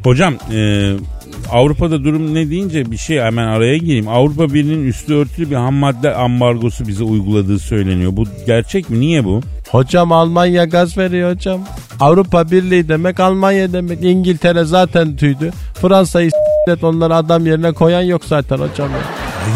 Hocam 0.04 0.34
e, 0.52 0.92
Avrupa'da 1.50 2.05
durum 2.05 2.35
ne 2.35 2.50
deyince 2.50 2.90
bir 2.90 2.97
şey 2.97 3.21
hemen 3.21 3.47
araya 3.47 3.76
gireyim. 3.76 4.09
Avrupa 4.09 4.55
Birliği'nin 4.55 4.87
üstü 4.87 5.14
örtülü 5.14 5.50
bir 5.50 5.57
ham 5.57 5.75
madde 5.75 6.14
ambargosu 6.14 6.88
bize 6.88 7.05
uyguladığı 7.05 7.59
söyleniyor. 7.59 8.17
Bu 8.17 8.25
gerçek 8.47 8.90
mi? 8.90 9.00
Niye 9.00 9.25
bu? 9.25 9.40
Hocam 9.71 10.12
Almanya 10.12 10.64
gaz 10.64 10.99
veriyor 10.99 11.35
hocam. 11.35 11.61
Avrupa 12.00 12.50
Birliği 12.50 12.88
demek 12.88 13.21
Almanya 13.21 13.73
demek. 13.73 14.05
İngiltere 14.05 14.64
zaten 14.64 15.17
tüydü. 15.17 15.52
Fransa'yı 15.75 16.31
s**let 16.31 16.85
onları 16.85 17.14
adam 17.17 17.47
yerine 17.47 17.73
koyan 17.73 18.02
yok 18.02 18.25
zaten 18.25 18.57
hocam. 18.59 18.88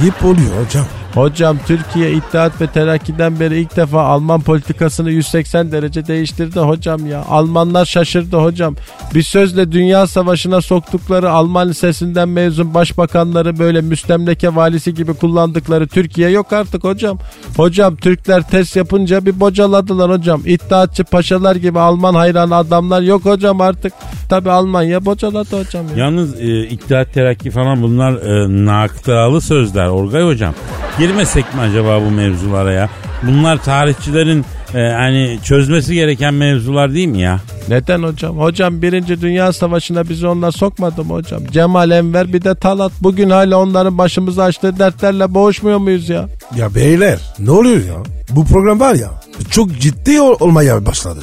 Ayıp 0.01 0.25
oluyor 0.25 0.67
hocam. 0.67 0.87
Hocam 1.15 1.59
Türkiye 1.67 2.13
İttihat 2.13 2.61
ve 2.61 2.67
Terakki'den 2.67 3.41
beri 3.41 3.61
ilk 3.61 3.77
defa 3.77 4.03
Alman 4.03 4.41
politikasını 4.41 5.11
180 5.11 5.73
derece 5.73 6.07
değiştirdi 6.07 6.61
hocam 6.61 7.07
ya. 7.07 7.25
Almanlar 7.29 7.85
şaşırdı 7.85 8.37
hocam. 8.37 8.77
Bir 9.15 9.23
sözle 9.23 9.73
Dünya 9.73 10.07
Savaşı'na 10.07 10.61
soktukları 10.61 11.31
Alman 11.31 11.69
lisesinden 11.69 12.29
mezun 12.29 12.75
başbakanları 12.75 13.59
böyle 13.59 13.81
müstemleke 13.81 14.57
valisi 14.57 14.95
gibi 14.95 15.15
kullandıkları 15.15 15.89
Türkiye 15.89 16.31
yok 16.31 16.53
artık 16.53 16.85
hocam. 16.85 17.19
Hocam 17.57 17.97
Türkler 17.97 18.49
test 18.49 18.77
yapınca 18.77 19.27
bir 19.27 19.41
bocaladılar 19.41 20.11
hocam. 20.11 20.43
İttihatçı 20.47 21.05
paşalar 21.05 21.57
gibi 21.57 21.79
Alman 21.79 22.15
hayranı 22.15 22.57
adamlar 22.57 23.03
yok 23.03 23.25
hocam 23.25 23.61
artık. 23.61 23.93
Tabi 24.29 24.51
Almanya 24.51 25.05
bocaladı 25.05 25.61
hocam 25.61 25.87
ya. 25.89 26.05
Yalnız 26.05 26.41
e, 26.41 26.67
İttihat 26.67 27.15
Terakki 27.15 27.51
falan 27.51 27.83
bunlar 27.83 28.13
e, 28.13 28.65
naktıralı 28.67 29.41
sözler 29.41 29.87
Orgay 29.87 30.23
hocam. 30.23 30.55
Girmesek 31.03 31.55
mi 31.55 31.61
acaba 31.61 32.01
bu 32.01 32.11
mevzulara 32.11 32.73
ya? 32.73 32.89
Bunlar 33.23 33.63
tarihçilerin 33.63 34.45
e, 34.75 34.79
hani 34.79 35.39
çözmesi 35.45 35.95
gereken 35.95 36.35
mevzular 36.35 36.95
değil 36.95 37.09
mi 37.09 37.21
ya? 37.21 37.41
Neden 37.69 38.03
hocam? 38.03 38.39
Hocam 38.39 38.83
birinci 38.83 39.21
dünya 39.21 39.53
savaşına 39.53 40.09
bizi 40.09 40.27
onlar 40.27 40.51
sokmadı 40.51 41.05
mı 41.05 41.13
hocam? 41.13 41.43
Cemal 41.53 41.91
Enver 41.91 42.33
bir 42.33 42.45
de 42.45 42.55
Talat. 42.55 42.93
Bugün 43.01 43.31
hala 43.31 43.59
onların 43.59 43.99
başımıza 43.99 44.45
açtığı 44.45 44.79
dertlerle 44.79 45.35
boğuşmuyor 45.35 45.79
muyuz 45.79 46.09
ya? 46.09 46.29
Ya 46.57 46.75
beyler 46.75 47.19
ne 47.39 47.51
oluyor 47.51 47.77
ya? 47.77 48.03
Bu 48.31 48.45
program 48.45 48.81
var 48.81 48.95
ya 48.95 49.11
çok 49.51 49.79
ciddi 49.81 50.21
ol- 50.21 50.37
olmaya 50.41 50.87
başladı. 50.87 51.21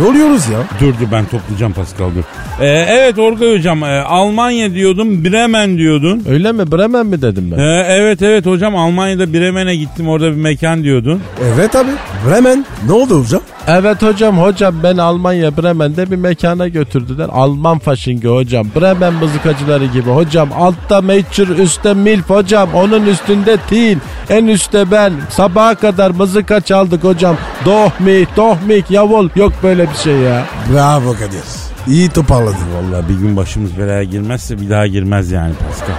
Ne 0.00 0.06
oluyoruz 0.08 0.48
ya? 0.48 0.58
Dur 0.80 0.86
dur 1.00 1.06
ben 1.12 1.24
toplayacağım 1.24 1.72
Pascal 1.72 2.10
dur. 2.14 2.22
E, 2.64 2.66
evet 2.68 3.18
Orgay 3.18 3.58
hocam 3.58 3.82
e, 3.84 4.00
Almanya 4.00 4.74
diyordun 4.74 5.24
Bremen 5.24 5.78
diyordun. 5.78 6.22
Öyle 6.28 6.52
mi? 6.52 6.72
Bremen 6.72 7.06
mi 7.06 7.22
dedim 7.22 7.50
ben? 7.52 7.58
E, 7.58 7.84
evet 7.88 8.22
evet 8.22 8.46
hocam 8.46 8.76
Almanya'da 8.76 9.32
Bremen'e 9.32 9.76
gittim 9.76 10.08
orada 10.08 10.30
bir 10.30 10.36
mekan 10.36 10.84
diyordun. 10.84 11.20
Evet 11.54 11.76
abi. 11.76 11.90
Bremen 12.28 12.66
ne 12.86 12.92
oldu 12.92 13.20
hocam? 13.24 13.40
Evet 13.68 14.02
hocam 14.02 14.38
hocam 14.38 14.74
ben 14.82 14.96
Almanya 14.96 15.56
Bremen'de 15.56 16.10
bir 16.10 16.16
mekana 16.16 16.68
götürdüler. 16.68 17.28
Alman 17.32 17.78
faşingi 17.78 18.28
hocam. 18.28 18.66
Bremen 18.76 19.14
mızıkacıları 19.14 19.86
gibi 19.86 20.10
hocam. 20.10 20.48
Altta 20.58 21.00
Major 21.02 21.48
üstte 21.58 21.94
Milf 21.94 22.30
hocam. 22.30 22.68
Onun 22.74 23.06
üstünde 23.06 23.56
Til. 23.68 23.98
En 24.30 24.46
üstte 24.46 24.90
ben. 24.90 25.12
Sabaha 25.30 25.74
kadar 25.74 26.10
mızıka 26.10 26.60
çaldık 26.60 27.04
hocam. 27.04 27.36
Dohmik 27.66 28.36
dohmik 28.36 28.90
yavul. 28.90 29.28
Yok 29.36 29.52
böyle 29.62 29.90
bir 29.90 29.94
şey 29.94 30.16
ya. 30.16 30.44
Bravo 30.72 31.12
Kadir. 31.12 31.44
İyi 31.86 32.08
toparladın. 32.08 32.56
Vallahi 32.76 33.08
bir 33.08 33.14
gün 33.14 33.36
başımız 33.36 33.78
belaya 33.78 34.02
girmezse 34.04 34.60
bir 34.60 34.70
daha 34.70 34.86
girmez 34.86 35.30
yani 35.30 35.54
Pascal. 35.54 35.94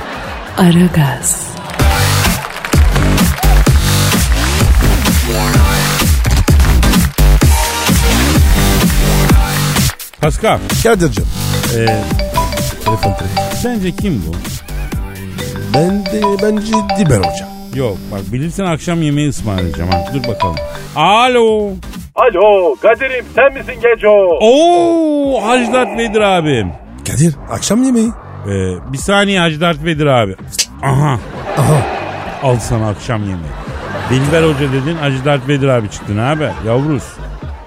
Aragaz, 0.67 1.47
Pascal, 10.23 10.59
Kadir'cim. 10.83 11.25
e, 11.77 11.85
Telefon 12.85 13.13
telefon. 13.13 13.55
sence 13.61 13.91
kim 13.91 14.23
bu? 14.27 14.35
Ben 15.73 16.05
de 16.05 16.21
bence 16.43 16.73
Dilber 16.97 17.17
Hoca. 17.17 17.47
Yok 17.75 17.97
bak 18.11 18.21
bilirsen 18.33 18.65
akşam 18.65 19.01
yemeği 19.01 19.29
ısmarlayacağım 19.29 19.91
ha. 19.91 20.03
Dur 20.13 20.27
bakalım. 20.27 20.55
Alo. 20.95 21.69
Alo 22.15 22.75
Kadir'im 22.81 23.25
sen 23.35 23.53
misin 23.53 23.73
Geco? 23.83 24.37
Oo 24.41 25.41
Hacı 25.47 25.73
Dert 25.73 25.97
Vedir 25.97 26.21
abim. 26.21 26.71
Kadir 27.07 27.35
akşam 27.51 27.83
yemeği. 27.83 28.09
Ee, 28.47 28.93
bir 28.93 28.97
saniye 28.97 29.39
Hacı 29.39 29.61
Dert 29.61 29.85
Vedir 29.85 30.05
abi. 30.05 30.35
Aha 30.83 31.19
Aha. 31.57 31.81
al 32.43 32.59
sana 32.59 32.89
akşam 32.89 33.19
yemeği. 33.21 33.53
Dilber 34.09 34.43
Hoca 34.43 34.71
dedin 34.73 34.95
Hacı 34.95 35.25
Dert 35.25 35.47
Vedir 35.47 35.67
abi 35.67 35.89
çıktı 35.89 36.17
ne 36.17 36.21
haber 36.21 36.51
yavruz. 36.67 37.03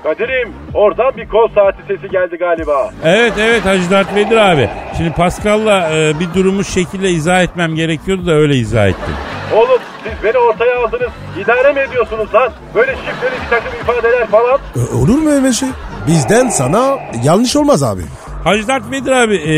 Kadir'im 0.07 0.53
oradan 0.75 1.17
bir 1.17 1.29
kol 1.29 1.49
saati 1.55 1.83
sesi 1.89 2.09
geldi 2.09 2.37
galiba. 2.37 2.91
Evet 3.05 3.33
evet 3.41 3.67
Hacı 3.67 3.91
Dert 3.91 4.15
Vedir 4.15 4.37
abi. 4.37 4.71
Şimdi 4.97 5.13
Pascal'la 5.13 5.91
e, 5.97 6.13
bir 6.21 6.35
durumu 6.35 6.65
şekilde 6.65 7.11
izah 7.11 7.43
etmem 7.43 7.75
gerekiyordu 7.75 8.27
da 8.27 8.33
öyle 8.33 8.55
izah 8.55 8.87
ettim. 8.89 9.15
Oğlum 9.55 9.79
siz 10.05 10.13
beni 10.25 10.39
ortaya 10.39 10.79
aldınız. 10.79 11.11
İdare 11.45 11.73
mi 11.73 11.81
ediyorsunuz 11.81 12.35
lan? 12.35 12.53
Böyle 12.75 12.93
şifreli 12.93 13.33
bir 13.45 13.51
takım 13.51 13.81
ifadeler 13.81 14.27
falan. 14.27 14.59
Ö- 14.77 14.97
olur 14.97 15.19
mu 15.19 15.31
öyle 15.31 15.53
şey? 15.53 15.69
Bizden 16.07 16.49
sana 16.49 16.99
yanlış 17.25 17.57
olmaz 17.57 17.83
abi. 17.83 18.03
Hacı 18.45 18.69
Dert 18.69 18.91
Vedir 18.91 19.13
abi 19.13 19.35
e, 19.37 19.55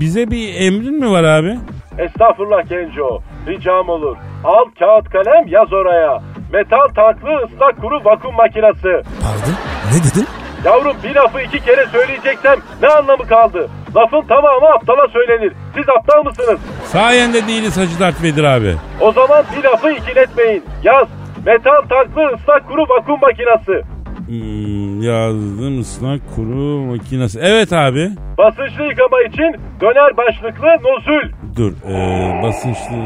bize 0.00 0.30
bir 0.30 0.54
emrin 0.54 1.00
mi 1.00 1.10
var 1.10 1.24
abi? 1.24 1.58
Estağfurullah 1.98 2.68
Genco. 2.68 3.22
Ricam 3.46 3.88
olur. 3.88 4.16
Al 4.44 4.64
kağıt 4.78 5.10
kalem 5.10 5.46
yaz 5.46 5.72
oraya. 5.72 6.22
Metal 6.52 6.88
tanklı 6.94 7.28
ıslak 7.44 7.80
kuru 7.80 8.04
vakum 8.04 8.34
makinesi. 8.36 9.02
Pardon 9.22 9.54
ne 9.92 9.98
dedin? 10.10 10.26
Yavrum 10.64 10.96
bir 11.04 11.14
lafı 11.14 11.40
iki 11.40 11.60
kere 11.64 11.86
söyleyeceksem 11.92 12.56
ne 12.82 12.88
anlamı 12.88 13.26
kaldı? 13.26 13.68
Lafın 13.96 14.22
tamamı 14.28 14.66
aptala 14.66 15.08
söylenir. 15.12 15.52
Siz 15.74 15.84
aptal 15.88 16.24
mısınız? 16.24 16.60
Sayende 16.84 17.46
değiliz 17.46 17.76
Hacı 17.76 18.00
Dert 18.00 18.22
Vedir 18.22 18.44
abi. 18.44 18.74
O 19.00 19.12
zaman 19.12 19.44
bir 19.56 19.64
lafı 19.64 19.90
ikiletmeyin. 19.90 20.64
Yaz. 20.82 21.08
Metal 21.46 21.82
tanklı 21.88 22.34
ıslak 22.34 22.68
kuru 22.68 22.82
vakum 22.82 23.20
makinesi. 23.20 23.86
Hmm, 24.26 25.02
yazdım 25.02 25.80
ıslak 25.80 26.20
kuru 26.36 26.80
makinesi. 26.86 27.40
Evet 27.42 27.72
abi. 27.72 28.10
Basınçlı 28.38 28.84
yıkama 28.84 29.22
için 29.22 29.56
döner 29.80 30.16
başlıklı 30.16 30.66
nozül. 30.66 31.32
Dur 31.56 31.72
ee, 31.88 32.42
basınçlı 32.42 32.96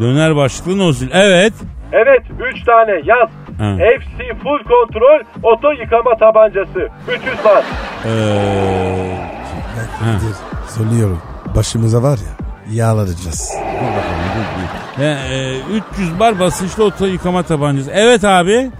döner 0.00 0.36
başlıklı 0.36 0.78
nozül. 0.78 1.08
Evet. 1.12 1.52
Evet 1.92 2.22
3 2.54 2.64
tane 2.64 2.92
yaz. 3.04 3.28
Ha. 3.58 3.76
FC 3.76 4.34
full 4.42 4.58
kontrol 4.58 5.20
oto 5.42 5.70
yıkama 5.72 6.16
tabancası. 6.16 6.88
300 7.08 7.44
var. 7.44 7.64
Ee, 8.06 8.10
söylüyorum. 10.68 11.22
Başımıza 11.56 12.02
var 12.02 12.18
ya 12.18 12.46
yağlanacağız. 12.72 13.50
dur 13.54 13.86
bakalım 13.86 14.26
dur, 14.36 14.98
dur. 14.98 15.02
Ya, 15.02 15.18
ee, 15.32 15.56
300 15.92 16.20
bar 16.20 16.40
basınçlı 16.40 16.84
oto 16.84 17.06
yıkama 17.06 17.42
tabancası. 17.42 17.90
Evet 17.94 18.24
abi. 18.24 18.70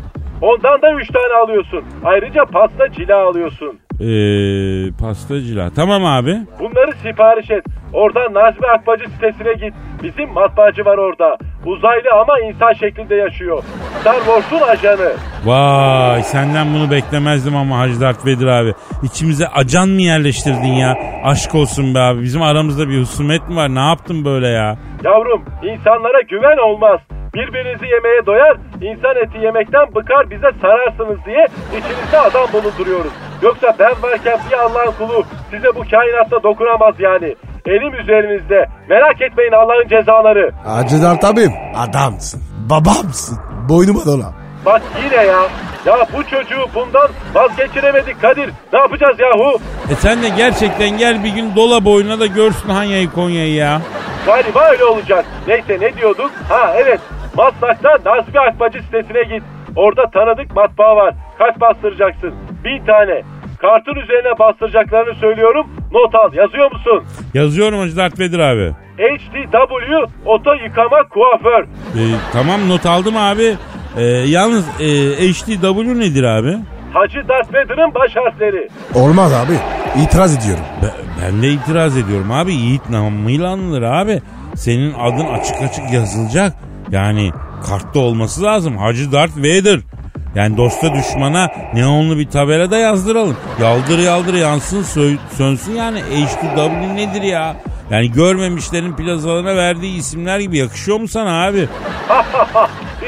Ondan 0.43 0.83
da 0.83 0.93
3 1.00 1.09
tane 1.09 1.35
alıyorsun. 1.45 1.85
Ayrıca 2.05 2.45
pasta 2.45 2.93
cila 2.93 3.29
alıyorsun. 3.29 3.79
Ee, 4.00 4.92
pastacılar. 5.00 5.71
Tamam 5.76 6.04
abi. 6.04 6.36
Bunları 6.60 6.93
sipariş 7.02 7.50
et. 7.50 7.65
Oradan 7.93 8.34
Nazmi 8.34 8.67
Akbacı 8.67 9.04
sitesine 9.10 9.52
git. 9.52 9.75
Bizim 10.02 10.32
matbaacı 10.32 10.84
var 10.84 10.99
orada. 10.99 11.36
Uzaylı 11.67 12.08
ama 12.21 12.41
insan 12.41 12.73
şeklinde 12.73 13.15
yaşıyor. 13.15 13.63
Star 14.00 14.15
Wars'un 14.17 14.60
ajanı. 14.69 15.13
Vay 15.45 16.23
senden 16.23 16.75
bunu 16.75 16.91
beklemezdim 16.91 17.56
ama 17.56 17.78
Hacı 17.78 18.00
Dert 18.00 18.26
Vedir 18.26 18.47
abi. 18.47 18.73
İçimize 19.02 19.47
acan 19.49 19.89
mı 19.89 20.00
yerleştirdin 20.02 20.73
ya? 20.73 20.97
Aşk 21.25 21.54
olsun 21.54 21.95
be 21.95 21.99
abi. 21.99 22.23
Bizim 22.23 22.43
aramızda 22.43 22.89
bir 22.89 23.00
husumet 23.00 23.49
mi 23.49 23.56
var? 23.56 23.75
Ne 23.75 23.80
yaptın 23.89 24.25
böyle 24.25 24.49
ya? 24.49 24.76
Yavrum 25.04 25.45
insanlara 25.63 26.21
güven 26.28 26.56
olmaz. 26.69 27.00
Birbirinizi 27.34 27.86
yemeye 27.86 28.26
doyar, 28.26 28.56
insan 28.82 29.16
eti 29.23 29.38
yemekten 29.38 29.86
bıkar 29.95 30.30
bize 30.30 30.50
sararsınız 30.62 31.19
diye 31.26 31.47
içinizde 31.78 32.19
adam 32.21 32.47
bulunduruyoruz. 32.52 33.12
Yoksa 33.43 33.75
ben 33.78 34.02
varken 34.02 34.38
bir 34.50 34.56
Allah'ın 34.58 34.93
kulu 34.93 35.25
size 35.50 35.69
bu 35.75 35.82
kainatta 35.90 36.43
dokunamaz 36.43 36.95
yani. 36.99 37.34
Elim 37.66 37.95
üzerinizde. 37.95 38.66
Merak 38.88 39.21
etmeyin 39.23 39.52
Allah'ın 39.52 39.88
cezaları. 39.88 40.50
Hacı 40.66 41.02
Dert 41.02 41.25
abim 41.25 41.52
adamsın. 41.76 42.43
Babamsın. 42.71 43.38
Boynuma 43.69 44.04
dola. 44.06 44.32
Bak 44.66 44.82
yine 45.04 45.25
ya. 45.25 45.43
Ya 45.86 46.06
bu 46.16 46.23
çocuğu 46.25 46.64
bundan 46.75 47.08
vazgeçiremedik 47.34 48.21
Kadir. 48.23 48.50
Ne 48.73 48.78
yapacağız 48.78 49.16
yahu? 49.21 49.58
E 49.90 49.95
sen 49.95 50.23
de 50.23 50.28
gerçekten 50.28 50.99
gel 50.99 51.25
bir 51.25 51.28
gün 51.28 51.56
dola 51.56 51.84
boyuna 51.84 52.21
da 52.21 52.26
görsün 52.26 52.69
Hanya'yı 52.69 53.10
Konya'yı 53.10 53.54
ya. 53.54 53.80
Galiba 54.26 54.64
öyle 54.71 54.84
olacak. 54.84 55.25
Neyse 55.49 55.78
ne 55.80 55.97
diyorduk? 55.97 56.30
Ha 56.49 56.75
evet. 56.76 57.00
Maslak'ta 57.41 57.91
Nazmi 58.11 58.41
Akbacı 58.41 58.83
sitesine 58.83 59.23
git. 59.23 59.43
Orada 59.76 60.11
tanıdık 60.11 60.57
matbaa 60.57 60.97
var. 60.97 61.15
Kaç 61.39 61.61
bastıracaksın? 61.61 62.35
Bin 62.65 62.85
tane. 62.87 63.23
Kartın 63.59 63.95
üzerine 63.95 64.39
bastıracaklarını 64.39 65.15
söylüyorum. 65.15 65.67
Not 65.93 66.15
al. 66.15 66.35
Yazıyor 66.35 66.73
musun? 66.73 67.05
Yazıyorum 67.35 67.79
Hacı 67.81 67.97
Dert 67.97 68.19
Vedir 68.19 68.39
abi. 68.39 68.73
HDW 68.99 70.07
Oto 70.26 70.50
Yıkama 70.55 71.09
Kuaför. 71.09 71.63
E, 71.63 72.03
tamam 72.33 72.69
not 72.69 72.87
aldım 72.87 73.17
abi. 73.17 73.57
E, 73.99 74.03
yalnız 74.05 74.69
e, 74.81 74.87
HDW 75.33 75.99
nedir 76.00 76.25
abi? 76.25 76.57
Hacı 76.95 77.29
Darth 77.29 77.49
Vader'ın 77.55 77.95
baş 77.95 78.17
harfleri. 78.17 78.69
Olmaz 78.95 79.33
abi. 79.33 79.53
İtiraz 80.03 80.37
ediyorum. 80.37 80.65
Be- 80.83 81.05
ben 81.23 81.43
de 81.43 81.49
itiraz 81.49 81.97
ediyorum 81.99 82.31
abi. 82.33 82.53
Yiğit 82.53 82.91
namıyla 82.91 83.49
anılır 83.49 83.83
abi. 83.83 84.23
Senin 84.55 84.95
adın 84.95 85.26
açık 85.26 85.57
açık 85.63 85.93
yazılacak. 85.93 86.53
Yani 86.91 87.31
kartta 87.69 87.99
olması 88.00 88.43
lazım. 88.43 88.76
Hacı 88.79 89.13
Dert 89.13 89.37
Vader. 89.37 89.81
Yani 90.35 90.57
dosta 90.57 90.95
düşmana 90.95 91.49
neonlu 91.75 92.19
bir 92.19 92.31
tabela 92.31 92.71
da 92.71 92.79
yazdıralım. 92.79 93.37
Yaldır 93.63 93.99
yaldır 93.99 94.35
yansın 94.35 94.83
sö- 94.83 95.17
sönsün 95.37 95.73
yani. 95.75 96.00
HDW 96.00 96.97
nedir 96.97 97.23
ya? 97.23 97.57
Yani 97.91 98.13
görmemişlerin 98.13 98.97
plazalarına 98.97 99.57
verdiği 99.57 99.97
isimler 99.99 100.39
gibi 100.41 100.59
yakışıyor 100.59 101.00
mu 101.00 101.09
sana 101.09 101.47
abi? 101.47 101.59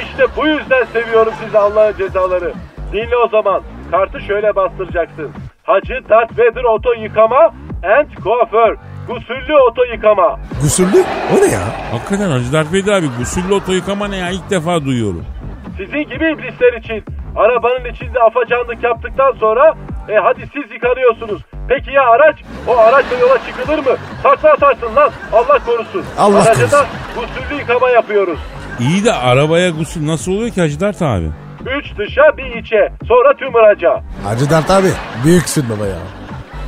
işte 0.03 0.25
bu 0.37 0.47
yüzden 0.47 0.85
seviyorum 0.92 1.33
sizi 1.45 1.59
Allah'ın 1.59 1.97
cezaları. 1.99 2.53
Dinle 2.92 3.16
o 3.16 3.29
zaman. 3.29 3.62
Kartı 3.90 4.21
şöyle 4.21 4.57
bastıracaksın. 4.57 5.31
Hacı 5.62 5.95
Darth 6.11 6.33
Vader 6.33 6.64
Oto 6.64 6.92
Yıkama 7.03 7.55
and 7.99 8.23
Kuaför. 8.23 8.77
Gusüllü 9.09 9.55
oto 9.71 9.85
yıkama. 9.85 10.38
Gusüllü? 10.62 11.05
O 11.33 11.43
ne 11.47 11.53
ya? 11.53 11.61
Hakikaten 11.93 12.31
Hacı 12.31 12.53
Dert 12.53 12.67
abi 12.88 13.07
gusüllü 13.19 13.55
oto 13.55 13.73
yıkama 13.73 14.09
ne 14.09 14.17
ya 14.17 14.31
ilk 14.31 14.51
defa 14.51 14.85
duyuyorum. 14.85 15.25
Sizin 15.77 16.03
gibi 16.03 16.33
iblisler 16.33 16.73
için. 16.73 17.05
Arabanın 17.37 17.85
içinde 17.95 18.19
afacanlık 18.21 18.85
yaptıktan 18.85 19.33
sonra 19.41 19.75
e 20.09 20.15
hadi 20.17 20.41
siz 20.55 20.73
yıkanıyorsunuz. 20.73 21.43
Peki 21.69 21.91
ya 21.91 22.03
araç? 22.11 22.37
O 22.69 22.79
araçla 22.79 23.19
yola 23.19 23.38
çıkılır 23.47 23.79
mı? 23.79 23.97
Takla 24.23 24.53
atarsın 24.53 24.97
lan. 24.97 25.11
Allah 25.33 25.59
korusun. 25.67 26.05
Allah 26.19 26.37
Araca 26.37 26.55
korusun. 26.55 26.71
da 26.79 26.87
gusüllü 27.17 27.61
yıkama 27.61 27.91
yapıyoruz. 27.91 28.38
İyi 28.81 29.05
de 29.05 29.12
arabaya 29.12 29.71
gusül 29.71 30.07
nasıl 30.07 30.33
oluyor 30.33 30.51
ki 30.51 30.61
Hacı 30.61 30.81
Dert 30.81 31.03
abi? 31.03 31.31
Üç 31.79 31.99
dışa 31.99 32.37
bir 32.37 32.57
içe. 32.57 32.93
Sonra 33.09 33.37
tüm 33.37 33.57
araca. 33.57 34.01
Hacı 34.25 34.51
Dert 34.51 34.71
abi. 34.71 34.88
Büyüksün 35.25 35.65
baba 35.71 35.87
ya. 35.87 35.97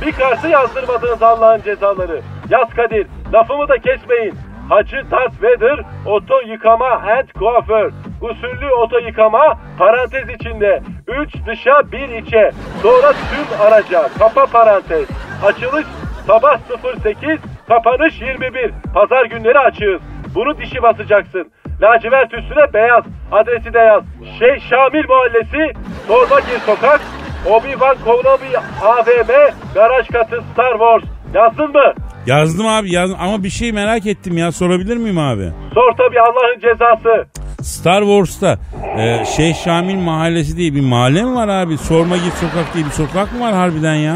Bir 0.01 0.11
kartı 0.11 0.47
yazdırmadınız 0.47 1.23
Allah'ın 1.23 1.61
cezaları. 1.61 2.21
Yaz 2.49 2.69
Kadir. 2.69 3.07
Lafımı 3.33 3.67
da 3.67 3.77
kesmeyin. 3.77 4.33
Hacı 4.69 5.03
Darth 5.11 5.43
Vader 5.43 5.79
oto 6.05 6.41
yıkama 6.47 6.89
and 6.89 7.29
kuaför. 7.39 7.91
Usullü 8.21 8.69
oto 8.71 8.99
yıkama 8.99 9.57
parantez 9.77 10.29
içinde. 10.29 10.81
3 11.07 11.33
dışa 11.47 11.91
1 11.91 12.09
içe. 12.09 12.51
Sonra 12.81 13.11
tüm 13.11 13.61
araca 13.67 14.09
kapa 14.19 14.45
parantez. 14.45 15.07
Açılış 15.45 15.85
sabah 16.27 16.59
08 17.03 17.39
kapanış 17.67 18.21
21. 18.21 18.71
Pazar 18.93 19.25
günleri 19.25 19.59
açığız. 19.59 20.01
Bunu 20.35 20.57
dişi 20.57 20.83
basacaksın. 20.83 21.51
Lacivert 21.81 22.33
üstüne 22.33 22.73
beyaz. 22.73 23.03
Adresi 23.31 23.73
de 23.73 23.79
yaz. 23.79 24.03
Şeyh 24.39 24.69
Şamil 24.69 25.05
Mahallesi, 25.09 25.73
Torbagir 26.07 26.59
Sokak, 26.65 27.01
Obi-Wan 27.45 27.95
Kenobi 28.05 28.57
AVM, 28.81 29.53
garaj 29.73 30.07
katı 30.07 30.43
Star 30.53 30.71
Wars. 30.71 31.03
Yazdın 31.33 31.71
mı? 31.71 31.93
Yazdım 32.27 32.67
abi 32.67 32.91
yazdım 32.93 33.17
ama 33.21 33.43
bir 33.43 33.49
şey 33.49 33.71
merak 33.71 34.05
ettim 34.05 34.37
ya 34.37 34.51
sorabilir 34.51 34.97
miyim 34.97 35.17
abi? 35.17 35.51
Sor 35.73 35.91
tabii 35.97 36.19
Allah'ın 36.21 36.59
cezası. 36.59 37.25
Star 37.61 38.01
Wars'ta 38.01 38.57
e, 38.97 39.25
Şeyh 39.25 39.55
Şamil 39.55 39.95
Mahallesi 39.95 40.57
diye 40.57 40.75
bir 40.75 40.81
mahalle 40.81 41.23
mi 41.23 41.35
var 41.35 41.47
abi? 41.47 41.77
Sorma 41.77 42.17
git 42.17 42.33
sokak 42.33 42.73
diye 42.73 42.85
bir 42.85 42.89
sokak 42.91 43.33
mı 43.33 43.39
var 43.39 43.53
harbiden 43.53 43.95
ya? 43.95 44.15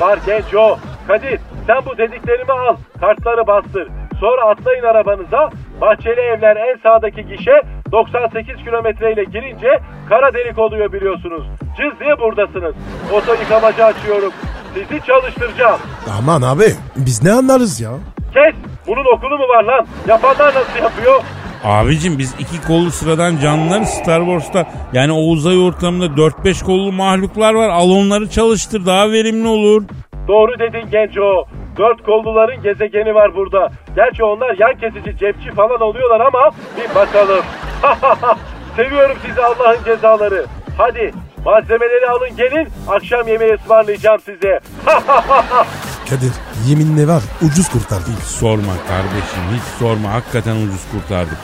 Var 0.00 0.18
genco. 0.26 0.78
Kadir 1.08 1.40
sen 1.66 1.76
bu 1.86 1.98
dediklerimi 1.98 2.52
al. 2.52 2.76
Kartları 3.00 3.46
bastır. 3.46 3.88
Sonra 4.22 4.42
atlayın 4.50 4.84
arabanıza. 4.84 5.50
Bahçeli 5.80 6.20
evler 6.20 6.56
en 6.56 6.76
sağdaki 6.82 7.26
gişe 7.26 7.62
98 7.92 8.56
kilometre 8.64 9.12
ile 9.12 9.24
girince 9.24 9.68
kara 10.08 10.34
delik 10.34 10.58
oluyor 10.58 10.92
biliyorsunuz. 10.92 11.42
Cız 11.78 12.00
diye 12.00 12.18
buradasınız. 12.20 12.74
Oto 13.12 13.34
yıkamacı 13.34 13.84
açıyorum. 13.84 14.32
Sizi 14.74 15.06
çalıştıracağım. 15.06 15.80
Aman 16.18 16.42
abi 16.42 16.64
biz 16.96 17.22
ne 17.22 17.32
anlarız 17.32 17.80
ya? 17.80 17.90
Kes! 18.34 18.54
Bunun 18.86 19.16
okulu 19.16 19.38
mu 19.38 19.48
var 19.48 19.64
lan? 19.64 19.86
Yapanlar 20.08 20.46
nasıl 20.54 20.78
yapıyor? 20.82 21.20
Abicim 21.64 22.18
biz 22.18 22.34
iki 22.38 22.66
kollu 22.66 22.90
sıradan 22.90 23.36
canlılar 23.36 23.82
Star 23.82 24.20
Wars'ta 24.20 24.66
yani 24.92 25.12
o 25.12 25.20
uzay 25.20 25.58
ortamında 25.58 26.06
4-5 26.06 26.64
kollu 26.64 26.92
mahluklar 26.92 27.54
var. 27.54 27.68
Al 27.68 27.90
onları 27.90 28.30
çalıştır 28.30 28.86
daha 28.86 29.10
verimli 29.10 29.48
olur. 29.48 29.82
Doğru 30.28 30.58
dedin 30.58 30.90
genco. 30.90 31.46
Dört 31.76 32.02
kolluların 32.02 32.62
gezegeni 32.62 33.14
var 33.14 33.34
burada. 33.34 33.70
Gerçi 33.96 34.24
onlar 34.24 34.56
yan 34.58 34.74
kesici 34.74 35.18
cepçi 35.18 35.50
falan 35.50 35.80
oluyorlar 35.80 36.20
ama 36.20 36.50
bir 36.76 36.94
bakalım. 36.94 37.44
Seviyorum 38.76 39.16
sizi 39.26 39.42
Allah'ın 39.42 39.84
cezaları. 39.84 40.46
Hadi 40.78 41.12
malzemeleri 41.44 42.06
alın 42.10 42.36
gelin 42.36 42.68
akşam 42.88 43.28
yemeği 43.28 43.54
ısmarlayacağım 43.54 44.20
size. 44.20 44.60
Kadir 46.10 46.32
yeminle 46.66 47.08
var 47.08 47.22
ucuz 47.42 47.68
kurtardık. 47.68 48.08
Hiç 48.08 48.24
sorma 48.24 48.72
kardeşim 48.88 49.42
hiç 49.54 49.62
sorma 49.78 50.12
hakikaten 50.12 50.56
ucuz 50.56 50.90
kurtardık. 50.92 51.38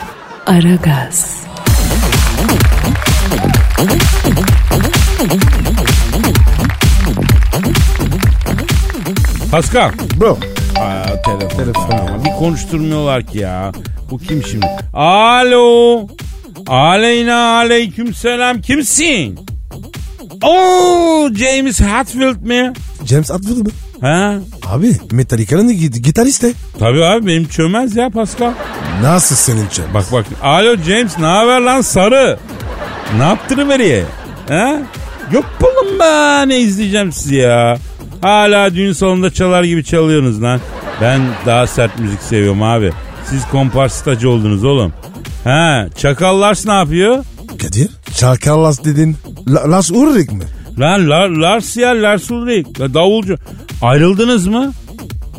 Aragaz, 0.47 1.45
Pascal. 9.51 9.91
Bro 10.19 10.37
Aa, 10.79 11.21
telefon. 11.25 11.57
Telefon 11.57 11.91
ya. 11.91 12.25
Bir 12.25 12.29
konuşturmuyorlar 12.39 13.23
ki 13.25 13.37
ya. 13.37 13.71
Bu 14.11 14.17
kim 14.17 14.43
şimdi? 14.43 14.65
Alo. 14.93 16.07
Aleyna 16.67 17.35
aleyküm 17.57 18.13
selam. 18.13 18.61
Kimsin? 18.61 19.39
Oo 20.43 21.29
James 21.33 21.81
Hetfield 21.81 22.41
mi? 22.41 22.73
James 23.05 23.31
Atwood 23.31 23.57
mu? 23.57 23.69
Ha? 24.01 24.35
Abi 24.67 24.95
Metallica'nın 25.11 25.71
git- 25.73 26.03
gitaristi. 26.03 26.53
Tabii 26.79 27.03
abi 27.05 27.27
benim 27.27 27.47
çömez 27.47 27.95
ya 27.95 28.09
Pascal. 28.09 28.51
Nasıl 29.01 29.35
senin 29.35 29.65
James? 29.71 29.93
Bak 29.93 30.05
bak. 30.11 30.25
Alo 30.43 30.75
James 30.77 31.17
ne 31.19 31.25
haber 31.25 31.61
lan 31.61 31.81
sarı? 31.81 32.39
Ne 33.17 33.23
yaptırıveriye? 33.23 34.03
Ha? 34.49 34.75
Yok 35.31 35.45
bulun 35.61 35.99
be 35.99 36.49
ne 36.49 36.59
izleyeceğim 36.59 37.11
sizi 37.11 37.35
ya. 37.35 37.77
Hala 38.21 38.75
düğün 38.75 38.91
salonunda 38.93 39.31
çalar 39.33 39.63
gibi 39.63 39.83
çalıyorsunuz 39.83 40.43
lan. 40.43 40.59
Ben 41.01 41.21
daha 41.45 41.67
sert 41.67 41.99
müzik 41.99 42.21
seviyorum 42.21 42.63
abi. 42.63 42.91
Siz 43.25 43.47
komparsitacı 43.47 44.29
oldunuz 44.29 44.63
oğlum. 44.63 44.93
Ha, 45.43 45.87
Çakallars 45.97 46.65
ne 46.65 46.73
yapıyor? 46.73 47.23
Kadir 47.61 47.89
Çakallas 48.15 48.83
dedin. 48.83 49.15
La- 49.47 49.71
Lars 49.71 49.91
Ulrich 49.91 50.31
mi? 50.31 50.43
Lan 50.79 51.09
Lar, 51.09 51.29
Lars 51.29 51.77
ya 51.77 51.89
Lars 51.89 52.31
Ulrich. 52.31 52.69
Davulcu. 52.79 53.37
Ayrıldınız 53.81 54.47
mı? 54.47 54.71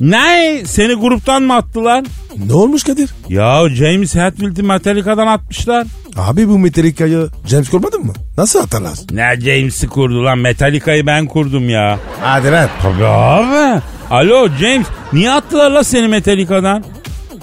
Ne? 0.00 0.60
Seni 0.66 0.94
gruptan 0.94 1.42
mı 1.42 1.54
attılar? 1.54 2.04
Ne 2.46 2.54
olmuş 2.54 2.84
Kadir? 2.84 3.10
Ya 3.28 3.68
James 3.68 4.14
Hetfield'i 4.14 4.62
Metallica'dan 4.62 5.26
atmışlar. 5.26 5.86
Abi 6.16 6.48
bu 6.48 6.58
Metallica'yı 6.58 7.28
James 7.46 7.68
kurmadın 7.70 8.06
mı? 8.06 8.12
Nasıl 8.38 8.58
atarlar? 8.58 8.92
Ne 9.12 9.40
James'i 9.40 9.88
kurdu 9.88 10.24
lan? 10.24 10.38
Metallica'yı 10.38 11.06
ben 11.06 11.26
kurdum 11.26 11.68
ya. 11.70 11.98
Hadi 12.20 12.50
lan. 12.50 12.68
Tabii 12.82 13.04
abi. 13.06 13.80
Alo 14.10 14.48
James 14.60 14.86
niye 15.12 15.30
attılar 15.30 15.70
la 15.70 15.84
seni 15.84 16.08
Metallica'dan? 16.08 16.84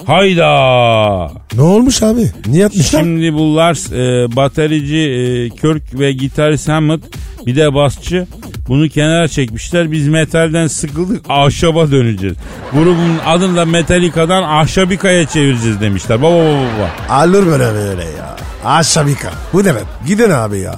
Hayda. 0.06 1.30
Ne 1.54 1.62
olmuş 1.62 2.02
abi? 2.02 2.30
Niye 2.46 2.66
atmışlar? 2.66 3.00
Şimdi 3.00 3.34
bu 3.34 3.56
Lars 3.56 3.92
e, 3.92 4.26
baterici 4.36 4.96
e, 4.96 5.48
Kirk 5.50 5.98
ve 6.00 6.12
gitarist 6.12 6.68
Hammond 6.68 7.02
bir 7.48 7.56
de 7.56 7.74
basçı 7.74 8.26
bunu 8.68 8.88
kenara 8.88 9.28
çekmişler. 9.28 9.92
Biz 9.92 10.08
metalden 10.08 10.66
sıkıldık 10.66 11.24
ahşaba 11.28 11.90
döneceğiz. 11.90 12.36
Grubun 12.72 13.18
adını 13.26 13.56
da 13.56 13.64
Metallica'dan 13.64 14.42
ahşabika'ya 14.42 15.26
çevireceğiz 15.26 15.80
demişler. 15.80 16.22
Baba 16.22 16.34
baba 16.34 16.44
baba. 16.44 17.14
Alır 17.14 17.46
böyle 17.46 17.74
böyle 17.74 18.02
ya. 18.02 18.36
Aşabika. 18.64 19.30
Bu 19.52 19.64
demek. 19.64 19.82
Gidin 20.06 20.30
abi 20.30 20.58
ya. 20.58 20.74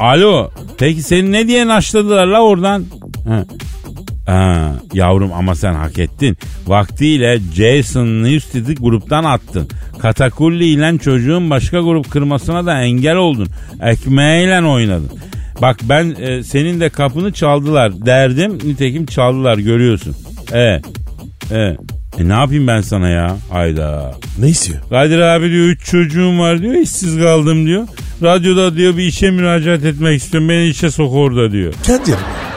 Alo. 0.00 0.50
Peki 0.78 1.02
seni 1.02 1.32
ne 1.32 1.48
diye 1.48 1.66
naşladılar 1.66 2.26
la 2.26 2.40
oradan? 2.40 2.84
Ha. 3.28 3.44
Ha, 4.26 4.72
yavrum 4.92 5.32
ama 5.32 5.54
sen 5.54 5.74
hak 5.74 5.98
ettin. 5.98 6.36
Vaktiyle 6.66 7.40
Jason 7.54 8.06
Newsted'i 8.06 8.74
gruptan 8.74 9.24
attın. 9.24 9.68
Katakulli 9.98 10.64
ile 10.64 10.98
çocuğun 10.98 11.50
başka 11.50 11.80
grup 11.80 12.10
kırmasına 12.10 12.66
da 12.66 12.80
engel 12.82 13.16
oldun. 13.16 13.48
Ekmeğiyle 13.82 14.66
oynadın. 14.66 15.10
Bak 15.62 15.76
ben 15.82 16.16
e, 16.20 16.42
senin 16.42 16.80
de 16.80 16.88
kapını 16.88 17.32
çaldılar 17.32 18.06
derdim. 18.06 18.58
Nitekim 18.64 19.06
çaldılar 19.06 19.58
görüyorsun. 19.58 20.16
E, 20.52 20.58
e, 21.50 21.76
e 22.18 22.28
ne 22.28 22.32
yapayım 22.32 22.66
ben 22.66 22.80
sana 22.80 23.08
ya? 23.08 23.36
Hayda. 23.50 24.14
Ne 24.38 24.48
istiyor? 24.48 24.78
Kadir 24.90 25.18
abi 25.18 25.50
diyor 25.50 25.66
üç 25.66 25.84
çocuğum 25.84 26.38
var 26.38 26.62
diyor 26.62 26.74
işsiz 26.74 27.18
kaldım 27.18 27.66
diyor. 27.66 27.88
Radyoda 28.22 28.76
diyor 28.76 28.96
bir 28.96 29.02
işe 29.02 29.30
müracaat 29.30 29.84
etmek 29.84 30.22
istiyorum 30.22 30.48
beni 30.48 30.66
işe 30.66 30.90
sok 30.90 31.14
orada 31.14 31.52
diyor. 31.52 31.74
Kadir. 31.86 32.14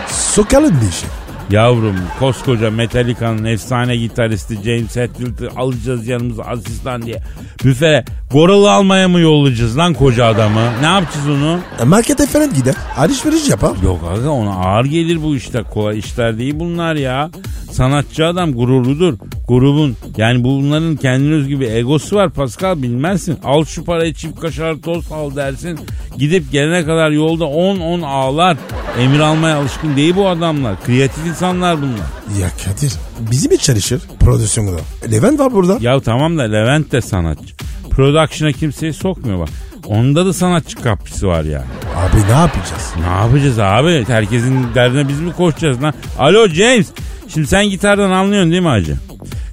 Sokalım 0.08 0.82
bir 0.82 0.90
işe. 0.90 1.17
Yavrum 1.52 1.96
koskoca 2.20 2.72
Metallica'nın 2.72 3.44
efsane 3.44 3.98
gitaristi 3.98 4.56
James 4.56 4.96
Hetfield'i 4.96 5.50
alacağız 5.58 6.08
yanımıza 6.08 6.44
asistan 6.44 7.02
diye. 7.02 7.22
Büfere 7.66 8.06
goralı 8.32 8.72
almaya 8.72 9.08
mı 9.08 9.20
yollayacağız 9.20 9.78
lan 9.78 9.94
koca 9.94 10.26
adamı? 10.26 10.62
Ne 10.82 10.86
yapacağız 10.86 11.30
onu? 11.30 11.60
E, 11.82 11.84
markete 11.84 12.26
falan 12.28 12.54
gider. 12.54 12.76
Alışveriş 12.98 13.50
yapar. 13.50 13.72
Yok 13.84 14.00
aga 14.12 14.30
ona 14.30 14.52
ağır 14.54 14.86
gelir 14.86 15.24
bu 15.24 15.36
işler. 15.36 15.64
Kolay 15.64 16.00
işler 16.00 16.38
değil 16.38 16.54
bunlar 16.60 16.96
ya. 16.96 17.30
Sanatçı 17.78 18.26
adam 18.26 18.54
gururludur. 18.54 19.14
Grubun 19.48 19.96
yani 20.18 20.44
bunların 20.44 20.96
kendine 20.96 21.34
özgü 21.34 21.60
bir 21.60 21.72
egosu 21.72 22.16
var 22.16 22.30
Pascal 22.30 22.82
bilmezsin. 22.82 23.38
Al 23.44 23.66
şu 23.66 23.84
parayı 23.86 24.14
çift 24.14 24.40
kaşar 24.40 24.76
tost 24.76 25.12
al 25.12 25.36
dersin. 25.36 25.80
Gidip 26.18 26.52
gelene 26.52 26.86
kadar 26.86 27.12
yolda 27.12 27.44
10-10 27.44 28.06
ağlar. 28.06 28.58
Emir 29.00 29.20
almaya 29.20 29.58
alışkın 29.58 29.96
değil 29.96 30.16
bu 30.16 30.28
adamlar. 30.28 30.84
Kreatif 30.86 31.26
insanlar 31.28 31.78
bunlar. 31.82 32.06
Ya 32.42 32.50
Kadir 32.66 32.94
bizim 33.32 33.52
mi 33.52 33.58
çalışır 33.58 34.02
prodüksiyonda? 34.20 34.82
Levent 35.12 35.40
var 35.40 35.54
burada. 35.54 35.78
Ya 35.82 36.00
tamam 36.00 36.38
da 36.38 36.42
Levent 36.44 36.92
de 36.92 37.02
sanatçı. 37.02 37.56
Production'a 37.90 38.52
kimseyi 38.52 38.94
sokmuyor 38.94 39.40
bak. 39.40 39.50
Onda 39.86 40.26
da 40.26 40.34
sanatçı 40.34 40.78
kapısı 40.78 41.28
var 41.28 41.44
ya. 41.44 41.64
Abi 41.96 42.18
ne 42.28 42.38
yapacağız? 42.38 42.94
Ne 43.00 43.06
yapacağız 43.06 43.60
abi? 43.60 44.06
Herkesin 44.08 44.66
derdine 44.76 45.08
biz 45.08 45.20
mi 45.20 45.34
koşacağız 45.34 45.84
lan? 45.84 45.94
Alo 46.20 46.48
James. 46.48 46.88
Şimdi 47.34 47.48
sen 47.48 47.70
gitardan 47.70 48.12
anlıyorsun 48.12 48.52
değil 48.52 48.62
mi 48.62 48.68
hacı? 48.68 48.96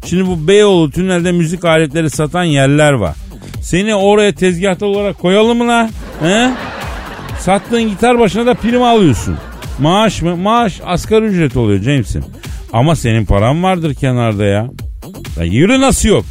Şimdi 0.06 0.26
bu 0.26 0.48
Beyoğlu 0.48 0.90
tünelde 0.90 1.32
müzik 1.32 1.64
aletleri 1.64 2.10
satan 2.10 2.44
yerler 2.44 2.92
var. 2.92 3.14
Seni 3.62 3.94
oraya 3.94 4.34
tezgahta 4.34 4.86
olarak 4.86 5.18
koyalım 5.18 5.58
mı? 5.58 5.88
He? 6.22 6.50
Sattığın 7.40 7.82
gitar 7.82 8.18
başına 8.18 8.46
da 8.46 8.54
prim 8.54 8.82
alıyorsun. 8.82 9.36
Maaş 9.80 10.22
mı? 10.22 10.36
Maaş 10.36 10.80
asgari 10.84 11.24
ücret 11.24 11.56
oluyor 11.56 11.82
James'im. 11.82 12.24
Ama 12.72 12.96
senin 12.96 13.24
paran 13.24 13.62
vardır 13.62 13.94
kenarda 13.94 14.44
ya. 14.44 14.68
Ya 15.38 15.44
yürü 15.44 15.80
nasıl 15.80 16.08
yok? 16.08 16.24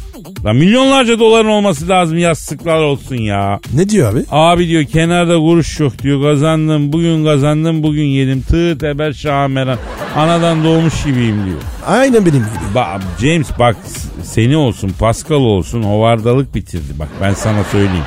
Lan 0.44 0.56
milyonlarca 0.56 1.18
doların 1.18 1.48
olması 1.48 1.88
lazım 1.88 2.18
yastıklar 2.18 2.82
olsun 2.82 3.16
ya. 3.16 3.60
Ne 3.74 3.88
diyor 3.88 4.12
abi? 4.12 4.24
Abi 4.30 4.68
diyor 4.68 4.84
kenarda 4.84 5.36
kuruş 5.36 5.80
yok 5.80 6.02
diyor 6.02 6.22
kazandım 6.22 6.92
bugün 6.92 7.24
kazandım 7.24 7.82
bugün 7.82 8.04
yedim 8.04 8.42
tığ 8.42 8.78
teber 8.78 9.12
şameran 9.12 9.78
anadan 10.16 10.64
doğmuş 10.64 11.04
gibiyim 11.04 11.46
diyor. 11.46 11.56
Aynen 11.86 12.26
benim 12.26 12.38
gibi. 12.38 12.74
Ba 12.74 13.00
James 13.20 13.48
bak 13.58 13.76
seni 14.22 14.56
olsun 14.56 14.92
Pascal 14.98 15.36
olsun 15.36 15.82
hovardalık 15.82 16.54
bitirdi 16.54 16.98
bak 16.98 17.08
ben 17.20 17.34
sana 17.34 17.64
söyleyeyim. 17.64 18.04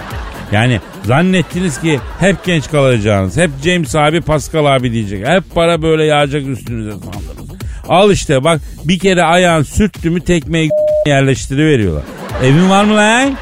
Yani 0.52 0.80
zannettiniz 1.04 1.82
ki 1.82 2.00
hep 2.20 2.46
genç 2.46 2.72
kalacağınız. 2.72 3.38
Hep 3.38 3.52
James 3.64 3.96
abi 3.96 4.22
Pascal 4.22 4.76
abi 4.76 4.92
diyecek. 4.92 5.28
Hep 5.28 5.44
para 5.56 5.82
böyle 5.82 6.04
yağacak 6.04 6.48
üstünüze 6.48 6.92
sandınız. 6.92 7.58
Al 7.90 8.12
işte 8.12 8.44
bak 8.44 8.62
bir 8.84 9.00
kere 9.00 9.24
ayağın 9.24 9.64
sürttü 9.64 10.10
mü 10.10 10.22
tekmeyi 10.22 10.70
yerleştiriveriyorlar. 11.06 12.04
Evin 12.44 12.70
var 12.70 12.84
mı 12.84 12.96
lan? 12.96 13.36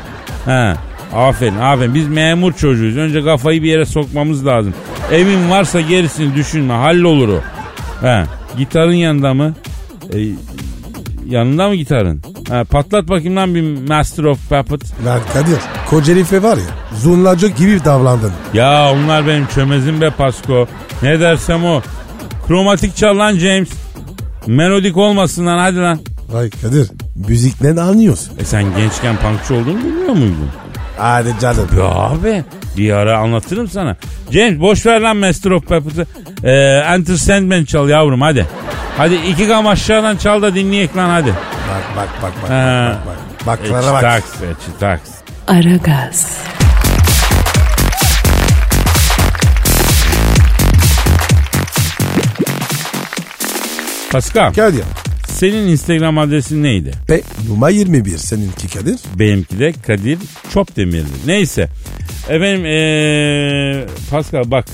Ha. 0.45 0.73
Aferin 1.13 1.59
aferin 1.59 1.93
biz 1.95 2.07
memur 2.07 2.53
çocuğuyuz. 2.53 2.97
Önce 2.97 3.23
kafayı 3.23 3.63
bir 3.63 3.69
yere 3.69 3.85
sokmamız 3.85 4.45
lazım. 4.45 4.73
Evin 5.11 5.49
varsa 5.49 5.81
gerisini 5.81 6.35
düşünme 6.35 6.73
hallolur 6.73 7.29
o. 7.29 7.39
He, 8.01 8.23
gitarın 8.57 8.93
yanında 8.93 9.33
mı? 9.33 9.53
E, 10.13 10.17
yanında 11.29 11.67
mı 11.67 11.75
gitarın? 11.75 12.21
Ha, 12.49 12.63
patlat 12.63 13.09
bakayım 13.09 13.35
lan 13.35 13.55
bir 13.55 13.87
Master 13.89 14.23
of 14.23 14.49
Puppets. 14.49 14.91
Lan 15.05 15.19
Kadir 15.33 15.57
koca 15.89 16.13
herife 16.13 16.43
var 16.43 16.57
ya 16.57 16.97
zurnacı 16.99 17.47
gibi 17.47 17.85
davrandın. 17.85 18.31
Ya 18.53 18.91
onlar 18.91 19.27
benim 19.27 19.47
çömezim 19.47 20.01
be 20.01 20.09
Pasko. 20.09 20.67
Ne 21.01 21.19
dersem 21.19 21.65
o. 21.65 21.81
Kromatik 22.47 22.95
çal 22.95 23.17
lan 23.17 23.33
James. 23.37 23.69
Melodik 24.47 24.97
olmasın 24.97 25.45
lan 25.45 25.57
hadi 25.57 25.77
lan. 25.77 25.99
Vay 26.29 26.49
Kadir 26.49 26.87
müzikten 27.27 27.75
anlıyorsun. 27.77 28.33
E 28.39 28.45
sen 28.45 28.63
gençken 28.77 29.15
punkçı 29.17 29.53
olduğunu 29.53 29.77
bilmiyor 29.77 30.09
muydun? 30.13 30.49
Hadi 30.97 31.33
canım. 31.41 31.67
Ya 31.77 31.83
abi 31.85 32.43
bir 32.77 32.91
ara 32.91 33.17
anlatırım 33.17 33.67
sana. 33.67 33.95
James 34.31 34.59
boş 34.59 34.85
ver 34.85 35.01
lan 35.01 35.17
Master 35.17 35.51
of 35.51 35.67
Puppets'ı. 35.67 36.05
Ee, 36.43 36.51
Enter 36.93 37.15
Sandman 37.15 37.65
çal 37.65 37.89
yavrum 37.89 38.21
hadi. 38.21 38.45
Hadi 38.97 39.15
iki 39.15 39.47
gam 39.47 39.67
aşağıdan 39.67 40.17
çal 40.17 40.41
da 40.41 40.55
dinleyek 40.55 40.97
lan 40.97 41.09
hadi. 41.09 41.29
Bak 41.29 41.83
bak 41.97 42.09
bak 42.23 42.33
bak 42.43 42.49
Ha. 42.49 42.97
bak 43.05 43.17
bak. 43.47 43.59
Bak 43.59 43.59
E, 43.69 43.71
bak. 43.73 43.83
çıtaks 43.83 44.41
be 44.41 44.45
çıtaks. 44.65 45.09
Aragaz, 45.47 46.37
Pascal 54.11 54.53
Kadir. 54.53 54.83
Senin 55.35 55.67
Instagram 55.67 56.17
adresin 56.17 56.63
neydi? 56.63 56.91
Pe 57.07 57.21
numara 57.49 57.69
21 57.71 58.17
seninki 58.17 58.67
Kadir. 58.67 58.99
Benimki 59.19 59.59
de 59.59 59.73
Kadir 59.87 60.17
Çopdemir'di. 60.53 61.07
Neyse. 61.27 61.67
Efendim 62.29 62.65
ee, 62.65 63.85
Pascal 64.11 64.43
bak 64.51 64.65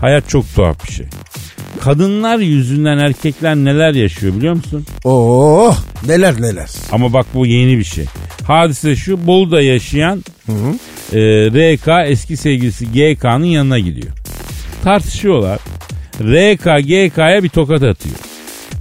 hayat 0.00 0.28
çok 0.28 0.54
tuhaf 0.54 0.86
bir 0.88 0.92
şey. 0.92 1.06
Kadınlar 1.80 2.38
yüzünden 2.38 2.98
erkekler 2.98 3.56
neler 3.56 3.92
yaşıyor 3.94 4.34
biliyor 4.36 4.54
musun? 4.54 4.86
Oo 5.04 5.42
Oh, 5.68 5.76
neler 6.06 6.40
neler. 6.42 6.68
Ama 6.92 7.12
bak 7.12 7.26
bu 7.34 7.46
yeni 7.46 7.78
bir 7.78 7.84
şey. 7.84 8.04
Hadise 8.46 8.96
şu 8.96 9.26
Bolu'da 9.26 9.62
yaşayan 9.62 10.24
e, 11.12 11.20
RK 11.50 12.10
eski 12.10 12.36
sevgilisi 12.36 12.86
GK'nın 12.92 13.44
yanına 13.44 13.78
gidiyor. 13.78 14.12
Tartışıyorlar. 14.84 15.58
RK 16.20 16.64
GK'ya 16.86 17.42
bir 17.42 17.48
tokat 17.48 17.82
atıyor. 17.82 18.16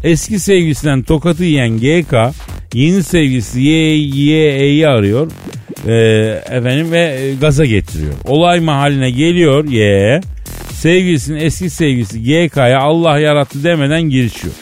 Eski 0.03 0.39
sevgilisinden 0.39 1.03
tokatı 1.03 1.43
yiyen 1.43 1.77
GK 1.77 2.13
yeni 2.73 3.03
sevgilisi 3.03 3.61
YY'yi 3.61 4.87
arıyor. 4.87 5.31
E, 5.87 5.93
efendim 6.57 6.91
ve 6.91 6.99
e, 6.99 7.35
gaza 7.35 7.65
getiriyor. 7.65 8.13
Olay 8.27 8.59
mahalline 8.59 9.11
geliyor 9.11 9.65
Y. 9.65 10.21
Sevgilisinin 10.73 11.39
eski 11.39 11.69
sevgilisi 11.69 12.23
GK'ya 12.23 12.79
Allah 12.79 13.19
yarattı 13.19 13.63
demeden 13.63 14.01
girişiyor. 14.01 14.53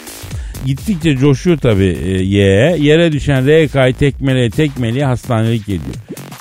Gittikçe 0.66 1.16
coşuyor 1.16 1.58
tabii 1.58 1.96
e, 2.04 2.10
Y. 2.22 2.42
Yere 2.80 3.12
düşen 3.12 3.46
RK'yı 3.46 3.94
tekmeleye 3.94 4.50
tekmeleye 4.50 5.06
hastanelik 5.06 5.62
ediyor. 5.62 5.94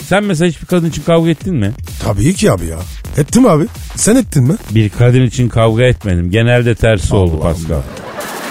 Sen 0.03 0.23
mesela 0.23 0.49
hiçbir 0.49 0.65
kadın 0.65 0.89
için 0.89 1.01
kavga 1.03 1.29
ettin 1.29 1.55
mi? 1.55 1.71
Tabii 2.03 2.33
ki 2.33 2.51
abi 2.51 2.65
ya. 2.65 2.79
Ettim 3.17 3.45
abi. 3.47 3.63
Sen 3.95 4.15
ettin 4.15 4.43
mi? 4.43 4.53
Bir 4.71 4.89
kadın 4.89 5.21
için 5.21 5.49
kavga 5.49 5.83
etmedim. 5.83 6.31
Genelde 6.31 6.75
tersi 6.75 7.15
oldu 7.15 7.31
Allah 7.35 7.41
Pascal. 7.41 7.81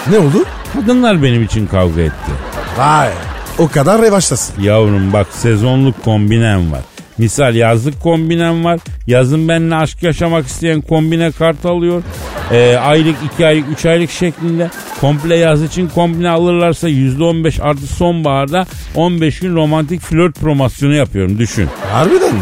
Ne 0.07 0.19
oldu? 0.19 0.45
Kadınlar 0.73 1.23
benim 1.23 1.43
için 1.43 1.67
kavga 1.67 2.01
etti. 2.01 2.31
Vay. 2.77 3.09
O 3.57 3.67
kadar 3.67 4.01
revaçtasın. 4.01 4.61
Yavrum 4.61 5.13
bak 5.13 5.27
sezonluk 5.31 6.03
kombinem 6.03 6.71
var. 6.71 6.81
Misal 7.19 7.55
yazlık 7.55 8.01
kombinem 8.01 8.63
var. 8.65 8.79
Yazın 9.07 9.47
benimle 9.49 9.75
aşk 9.75 10.03
yaşamak 10.03 10.47
isteyen 10.47 10.81
kombine 10.81 11.31
kart 11.31 11.65
alıyor. 11.65 12.03
Ee, 12.51 12.75
aylık, 12.75 13.15
iki 13.33 13.45
aylık, 13.45 13.65
üç 13.71 13.85
aylık 13.85 14.11
şeklinde. 14.11 14.69
Komple 15.01 15.35
yaz 15.35 15.63
için 15.63 15.87
kombine 15.87 16.29
alırlarsa 16.29 16.89
%15 16.89 17.61
artı 17.61 17.87
sonbaharda 17.87 18.65
15 18.95 19.39
gün 19.39 19.55
romantik 19.55 20.01
flört 20.01 20.35
promosyonu 20.35 20.93
yapıyorum 20.93 21.39
düşün. 21.39 21.69
Harbiden 21.91 22.35
mi? 22.35 22.41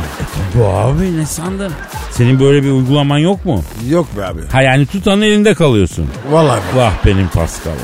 Bu 0.56 0.66
abi 0.66 1.18
ne 1.18 1.26
sandın? 1.26 1.72
Senin 2.12 2.40
böyle 2.40 2.64
bir 2.64 2.72
uygulaman 2.72 3.18
yok 3.18 3.46
mu? 3.46 3.64
Yok 3.90 4.08
be 4.18 4.26
abi. 4.26 4.42
Ha 4.52 4.62
yani 4.62 4.86
tutanın 4.86 5.22
elinde 5.22 5.54
kalıyorsun. 5.54 6.06
Vallahi. 6.32 6.62
Vah 6.76 6.92
benim 7.06 7.28
Paskal'ım. 7.28 7.78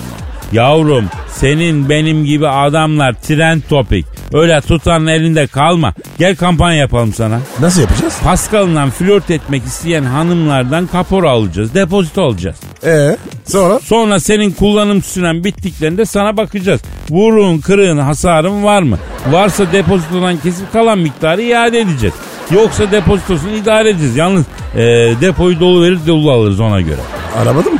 Yavrum 0.53 1.05
senin 1.31 1.89
benim 1.89 2.25
gibi 2.25 2.47
adamlar 2.47 3.13
trend 3.13 3.61
topik. 3.69 4.05
Öyle 4.33 4.61
tutanın 4.61 5.07
elinde 5.07 5.47
kalma. 5.47 5.93
Gel 6.19 6.35
kampanya 6.35 6.77
yapalım 6.77 7.13
sana. 7.13 7.39
Nasıl 7.59 7.81
yapacağız? 7.81 8.19
Pascal'la 8.23 8.87
flört 8.87 9.31
etmek 9.31 9.63
isteyen 9.65 10.03
hanımlardan 10.03 10.87
kapora 10.87 11.29
alacağız. 11.29 11.73
Depozito 11.73 12.21
alacağız. 12.23 12.55
Ee 12.85 13.17
sonra? 13.45 13.79
Sonra 13.79 14.19
senin 14.19 14.51
kullanım 14.51 15.01
süren 15.01 15.43
bittiklerinde 15.43 16.05
sana 16.05 16.37
bakacağız. 16.37 16.81
Vurun, 17.09 17.59
kırığın, 17.59 17.97
hasarın 17.97 18.63
var 18.63 18.81
mı? 18.81 18.97
Varsa 19.31 19.71
depozitodan 19.71 20.37
kesip 20.37 20.73
kalan 20.73 20.99
miktarı 20.99 21.41
iade 21.41 21.79
edeceğiz. 21.79 22.15
Yoksa 22.51 22.91
depozitosunu 22.91 23.55
idare 23.55 23.89
edeceğiz. 23.89 24.15
Yalnız 24.15 24.43
e, 24.75 24.81
depoyu 25.21 25.59
dolu 25.59 25.83
verir 25.83 25.99
dolu 26.07 26.31
alırız 26.31 26.59
ona 26.59 26.81
göre. 26.81 26.99
Aramadın 27.37 27.73
mı? 27.73 27.79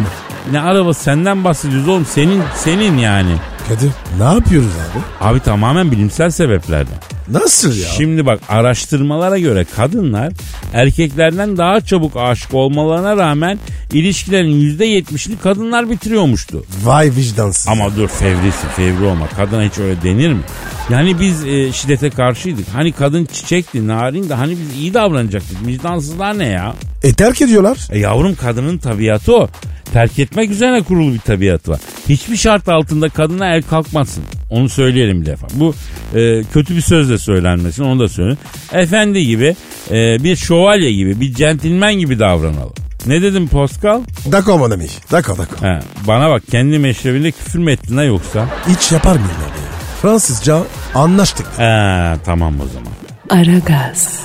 Ne 0.51 0.61
araba 0.61 0.93
senden 0.93 1.43
bahsediyoruz 1.43 1.87
oğlum. 1.87 2.05
Senin 2.05 2.43
senin 2.55 2.97
yani. 2.97 3.35
Kadir 3.69 3.91
ne 4.17 4.23
yapıyoruz 4.23 4.71
abi? 4.75 5.29
Abi 5.29 5.39
tamamen 5.39 5.91
bilimsel 5.91 6.29
sebeplerden. 6.31 6.95
Nasıl 7.27 7.77
ya? 7.77 7.87
Şimdi 7.87 8.25
bak 8.25 8.39
araştırmalara 8.49 9.39
göre 9.39 9.65
kadınlar 9.75 10.33
erkeklerden 10.73 11.57
daha 11.57 11.81
çabuk 11.81 12.17
aşık 12.17 12.53
olmalarına 12.53 13.17
rağmen 13.17 13.59
ilişkilerin 13.93 14.77
%70'ini 14.77 15.37
kadınlar 15.43 15.89
bitiriyormuştu. 15.89 16.63
Vay 16.83 17.11
vicdansız. 17.15 17.67
Ama 17.67 17.95
dur 17.95 18.07
fevrisin 18.07 18.67
fevri 18.75 19.03
olma. 19.03 19.27
Kadına 19.27 19.63
hiç 19.63 19.77
öyle 19.77 20.01
denir 20.01 20.33
mi? 20.33 20.41
Yani 20.89 21.19
biz 21.19 21.45
e, 21.45 21.71
şiddete 21.71 22.09
karşıydık. 22.09 22.65
Hani 22.73 22.91
kadın 22.91 23.25
çiçekti, 23.25 23.87
narindi. 23.87 24.33
Hani 24.33 24.51
biz 24.51 24.81
iyi 24.81 24.93
davranacaktık. 24.93 25.67
Vicdansızlar 25.67 26.39
ne 26.39 26.47
ya? 26.47 26.73
E 27.03 27.13
terk 27.13 27.41
ediyorlar. 27.41 27.77
E 27.91 27.99
yavrum 27.99 28.35
kadının 28.35 28.77
tabiatı 28.77 29.35
o. 29.35 29.47
Terk 29.93 30.19
etmek 30.19 30.51
üzerine 30.51 30.81
kurulu 30.81 31.13
bir 31.13 31.19
tabiatı 31.19 31.71
var. 31.71 31.79
Hiçbir 32.09 32.37
şart 32.37 32.69
altında 32.69 33.09
kadına 33.09 33.55
el 33.55 33.61
kalkmasın. 33.61 34.23
Onu 34.49 34.69
söyleyelim 34.69 35.21
bir 35.21 35.25
defa. 35.25 35.47
Bu 35.53 35.75
e, 36.15 36.43
kötü 36.53 36.75
bir 36.75 36.81
sözle 37.17 37.33
söylenmesin 37.33 37.83
onu 37.83 37.99
da 37.99 38.09
söyleyeyim. 38.09 38.37
Efendi 38.73 39.25
gibi, 39.25 39.55
e, 39.91 40.23
bir 40.23 40.35
şövalye 40.35 40.93
gibi, 40.93 41.21
bir 41.21 41.33
centilmen 41.33 41.93
gibi 41.93 42.19
davranalım. 42.19 42.73
Ne 43.05 43.21
dedim 43.21 43.47
Pascal? 43.47 44.01
Dako 44.31 44.57
mon 44.57 44.71
ami. 44.71 44.87
Dako 45.11 45.37
dako. 45.37 45.65
He, 45.65 45.79
bana 46.07 46.29
bak 46.29 46.43
kendi 46.51 46.79
meşrebinde 46.79 47.31
küfür 47.31 47.59
mü 47.59 47.71
ettin 47.71 47.97
ha 47.97 48.03
yoksa? 48.03 48.47
Hiç 48.69 48.91
yapar 48.91 49.11
mıyım 49.15 49.25
abi 49.29 49.59
ya? 49.59 49.71
Fransızca 50.01 50.63
anlaştık. 50.95 51.45
He, 51.57 52.15
tamam 52.25 52.53
o 52.61 52.67
zaman. 52.73 52.93
Aragaz, 53.29 54.19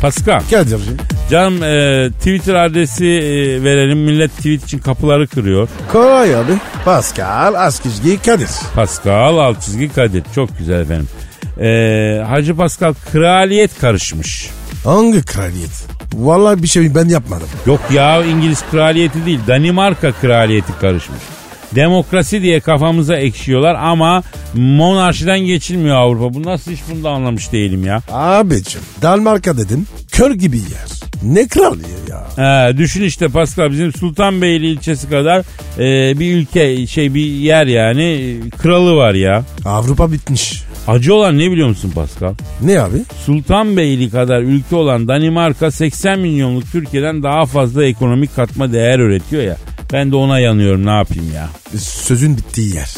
Pascal, 0.00 0.40
Kadir'cim. 0.50 0.96
Canım 1.30 1.62
e, 1.62 2.08
Twitter 2.18 2.54
adresi 2.54 3.06
e, 3.06 3.62
verelim. 3.64 3.98
Millet 3.98 4.36
tweet 4.36 4.64
için 4.64 4.78
kapıları 4.78 5.26
kırıyor. 5.26 5.68
Kolay 5.92 6.36
abi. 6.36 6.52
Pascal 6.84 7.54
Askizgi 7.54 8.22
Kadir. 8.22 8.48
Pascal 8.74 9.38
alt 9.38 9.62
çizgi 9.62 9.88
Kadir. 9.88 10.22
Çok 10.34 10.58
güzel 10.58 10.80
efendim. 10.80 11.08
E, 11.60 12.24
Hacı 12.28 12.56
Pascal 12.56 12.94
kraliyet 13.12 13.78
karışmış. 13.80 14.50
Hangi 14.84 15.22
kraliyet? 15.22 15.84
Vallahi 16.14 16.62
bir 16.62 16.68
şey 16.68 16.94
ben 16.94 17.08
yapmadım. 17.08 17.48
Yok 17.66 17.80
ya 17.92 18.24
İngiliz 18.24 18.64
kraliyeti 18.70 19.26
değil 19.26 19.40
Danimarka 19.48 20.12
kraliyeti 20.12 20.72
karışmış. 20.80 21.20
Demokrasi 21.74 22.42
diye 22.42 22.60
kafamıza 22.60 23.16
ekşiyorlar 23.16 23.74
ama 23.74 24.22
monarşiden 24.54 25.38
geçilmiyor 25.40 25.96
Avrupa. 25.96 26.34
Bu 26.34 26.42
nasıl 26.42 26.70
iş 26.70 26.80
bunu 26.90 27.04
da 27.04 27.10
anlamış 27.10 27.52
değilim 27.52 27.84
ya. 27.86 28.02
Abicim 28.10 28.80
Dalmarka 29.02 29.56
dedim 29.56 29.86
kör 30.12 30.30
gibi 30.30 30.56
yer. 30.56 31.01
Ne 31.22 31.48
kraliyet 31.48 32.08
ya? 32.08 32.22
He, 32.36 32.76
düşün 32.76 33.02
işte 33.02 33.28
Pascal 33.28 33.70
bizim 33.70 33.92
Sultanbeyli 33.92 34.66
ilçesi 34.66 35.08
kadar 35.10 35.42
e, 35.78 36.18
bir 36.18 36.34
ülke 36.34 36.86
şey 36.86 37.14
bir 37.14 37.24
yer 37.24 37.66
yani 37.66 38.02
e, 38.02 38.50
kralı 38.50 38.96
var 38.96 39.14
ya. 39.14 39.44
Avrupa 39.64 40.12
bitmiş. 40.12 40.62
Acı 40.88 41.14
olan 41.14 41.38
ne 41.38 41.50
biliyor 41.50 41.68
musun 41.68 41.92
Pascal? 41.94 42.34
Ne 42.60 42.80
abi? 42.80 42.96
Sultanbeyli 43.26 44.10
kadar 44.10 44.42
ülke 44.42 44.76
olan 44.76 45.08
Danimarka 45.08 45.70
80 45.70 46.18
milyonluk 46.18 46.72
Türkiye'den 46.72 47.22
daha 47.22 47.46
fazla 47.46 47.84
ekonomik 47.84 48.36
katma 48.36 48.72
değer 48.72 48.98
üretiyor 48.98 49.42
ya. 49.42 49.56
Ben 49.92 50.12
de 50.12 50.16
ona 50.16 50.38
yanıyorum 50.38 50.86
ne 50.86 50.90
yapayım 50.90 51.32
ya. 51.34 51.48
Sözün 51.78 52.36
bittiği 52.36 52.74
yer. 52.74 52.94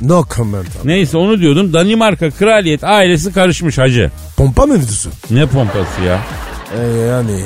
No 0.00 0.24
comment 0.36 0.66
abi. 0.82 0.88
Neyse 0.88 1.16
onu 1.16 1.40
diyordum 1.40 1.72
Danimarka 1.72 2.30
kraliyet 2.30 2.84
ailesi 2.84 3.32
karışmış 3.32 3.78
hacı. 3.78 4.10
Pompa 4.36 4.66
mevzusu. 4.66 5.10
Ne 5.30 5.46
pompası 5.46 6.02
ya? 6.06 6.20
E, 6.74 6.86
yani 6.86 7.40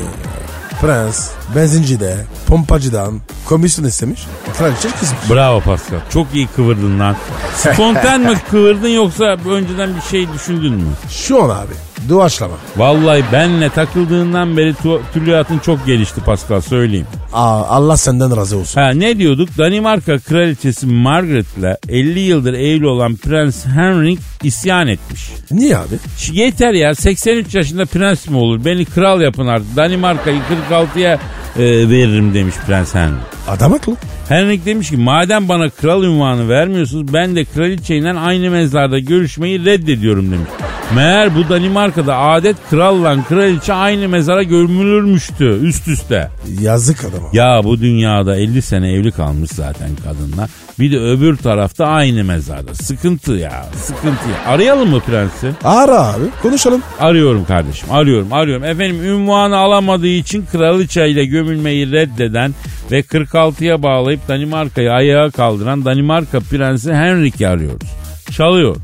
Prens 0.81 1.31
benzincide, 1.57 2.17
pompacıdan 2.47 3.21
komisyon 3.45 3.85
istemiş. 3.87 4.21
Kraliçe 4.59 4.89
kızmış. 4.91 5.31
Bravo 5.31 5.61
Pascal. 5.61 5.99
Çok 6.13 6.27
iyi 6.35 6.47
kıvırdın 6.47 6.99
lan. 7.01 7.17
Spontan 7.55 8.21
mı 8.21 8.35
kıvırdın 8.51 8.89
yoksa 8.89 9.25
önceden 9.51 9.91
bir 9.97 10.01
şey 10.11 10.33
düşündün 10.35 10.73
mü? 10.73 10.91
Şu 11.11 11.43
an 11.43 11.49
abi. 11.49 11.73
Doğaçlama. 12.09 12.55
Vallahi 12.77 13.25
benle 13.33 13.71
takıldığından 13.71 14.57
beri 14.57 14.71
tu- 14.85 15.01
tülyatın 15.15 15.59
çok 15.59 15.87
gelişti 15.87 16.21
Pascal 16.21 16.61
söyleyeyim. 16.61 17.07
Aa, 17.33 17.63
Allah 17.65 17.97
senden 17.97 18.37
razı 18.37 18.57
olsun. 18.59 18.81
Ha 18.81 18.91
ne 18.91 19.19
diyorduk? 19.19 19.49
Danimarka 19.59 20.19
kraliçesi 20.19 20.87
Margaret'la 20.87 21.77
50 21.89 22.21
yıldır 22.21 22.55
evli 22.55 22.87
olan 22.87 23.17
Prens 23.17 23.67
Henrik 23.67 24.19
isyan 24.43 24.89
etmiş. 24.89 25.31
Niye 25.51 25.77
abi? 25.77 25.95
Yeter 26.33 26.75
ya 26.75 26.95
83 26.95 27.55
yaşında 27.55 27.87
prens 27.87 28.29
mi 28.29 28.37
olur? 28.37 28.65
Beni 28.65 28.85
kral 28.85 29.21
yapın 29.21 29.47
artık. 29.47 29.77
Danimarka'yı 29.77 30.41
46'ya 30.71 31.19
e, 31.57 31.63
veririm 31.89 32.35
demiş 32.35 32.55
Prens 32.67 32.95
Henrik. 32.95 33.23
Adam 33.49 33.73
haklı. 33.73 33.97
Henrik 34.29 34.67
demiş 34.67 34.91
ki 34.91 34.97
madem 34.97 35.49
bana 35.49 35.71
kral 35.71 36.03
ünvanı 36.03 36.49
vermiyorsunuz 36.49 37.13
ben 37.15 37.37
de 37.37 37.45
kraliçeyle 37.45 38.13
aynı 38.13 38.51
mezarda 38.51 38.99
görüşmeyi 38.99 39.65
reddediyorum 39.65 40.33
demiş. 40.33 40.49
Meğer 40.95 41.35
bu 41.35 41.49
Danimarka'da 41.49 42.17
adet 42.17 42.57
kralla 42.71 43.25
kraliçe 43.25 43.73
aynı 43.73 44.09
mezara 44.09 44.43
gömülürmüştü 44.43 45.61
üst 45.63 45.89
üste. 45.89 46.31
Yazık 46.61 47.05
adama. 47.05 47.29
Ya 47.33 47.61
bu 47.65 47.81
dünyada 47.81 48.37
50 48.37 48.63
sene 48.63 48.93
evli 48.93 49.13
kalmış 49.13 49.51
zaten 49.51 49.91
kadınlar. 50.05 50.51
Bir 50.79 50.93
de 50.93 50.99
öbür 50.99 51.37
tarafta 51.37 51.87
aynı 51.87 52.25
mezarda. 52.25 52.75
Sıkıntı 52.75 53.33
ya 53.33 53.65
sıkıntı. 53.75 54.09
ya. 54.09 54.53
Arayalım 54.53 54.91
mı 54.91 55.01
prensi? 55.01 55.51
Ara 55.65 56.01
abi 56.07 56.25
konuşalım. 56.43 56.83
Arıyorum 57.01 57.45
kardeşim 57.45 57.89
arıyorum 57.93 58.33
arıyorum. 58.33 58.65
Efendim 58.65 59.05
ünvanı 59.05 59.57
alamadığı 59.57 60.07
için 60.07 60.47
kraliçeyle 60.53 61.25
gömülmeyi 61.25 61.93
reddeden 61.93 62.55
ve 62.91 63.01
46'ya 63.01 63.83
bağlayıp 63.83 64.29
Danimarka'yı 64.29 64.93
ayağa 64.93 65.31
kaldıran 65.31 65.85
Danimarka 65.85 66.41
prensi 66.41 66.93
Henrik'i 66.93 67.49
arıyoruz. 67.49 67.89
Çalıyor 68.37 68.77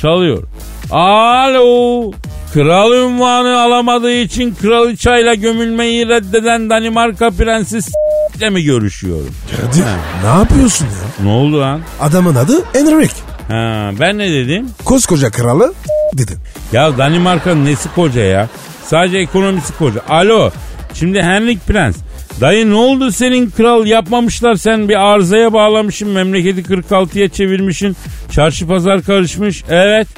çalıyor. 0.00 0.42
Alo 0.90 2.12
Kral 2.54 2.92
ünvanı 2.92 3.60
alamadığı 3.60 4.12
için 4.12 4.54
kraliçeyle 4.54 5.34
gömülmeyi 5.34 6.08
reddeden 6.08 6.70
Danimarka 6.70 7.30
prensi 7.30 7.82
s***le 7.82 8.50
mi 8.50 8.62
görüşüyorum? 8.64 9.34
Kadir 9.56 9.84
ne 10.24 10.28
yapıyorsun 10.38 10.84
ya? 10.84 11.24
Ne 11.24 11.30
oldu 11.30 11.60
lan? 11.60 11.80
Adamın 12.00 12.34
adı 12.34 12.64
Enrik. 12.74 13.10
Ha, 13.48 13.90
ben 14.00 14.18
ne 14.18 14.32
dedim? 14.32 14.70
Koskoca 14.84 15.30
kralı 15.30 15.74
dedin. 16.14 16.38
Ya 16.72 16.98
Danimarka'nın 16.98 17.64
nesi 17.64 17.94
koca 17.94 18.20
ya? 18.22 18.48
Sadece 18.84 19.18
ekonomisi 19.18 19.78
koca. 19.78 20.00
Alo. 20.08 20.50
Şimdi 20.94 21.22
Henrik 21.22 21.66
Prens. 21.66 21.96
Dayı 22.40 22.70
ne 22.70 22.74
oldu 22.74 23.10
senin 23.12 23.50
kral 23.50 23.86
yapmamışlar 23.86 24.54
sen 24.54 24.88
bir 24.88 24.94
arızaya 24.96 25.52
bağlamışsın 25.52 26.08
memleketi 26.08 26.62
46'ya 26.62 27.28
çevirmişsin 27.28 27.96
çarşı 28.30 28.66
pazar 28.68 29.02
karışmış 29.02 29.64
evet 29.70 30.08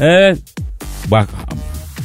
evet 0.00 0.38
bak 1.06 1.28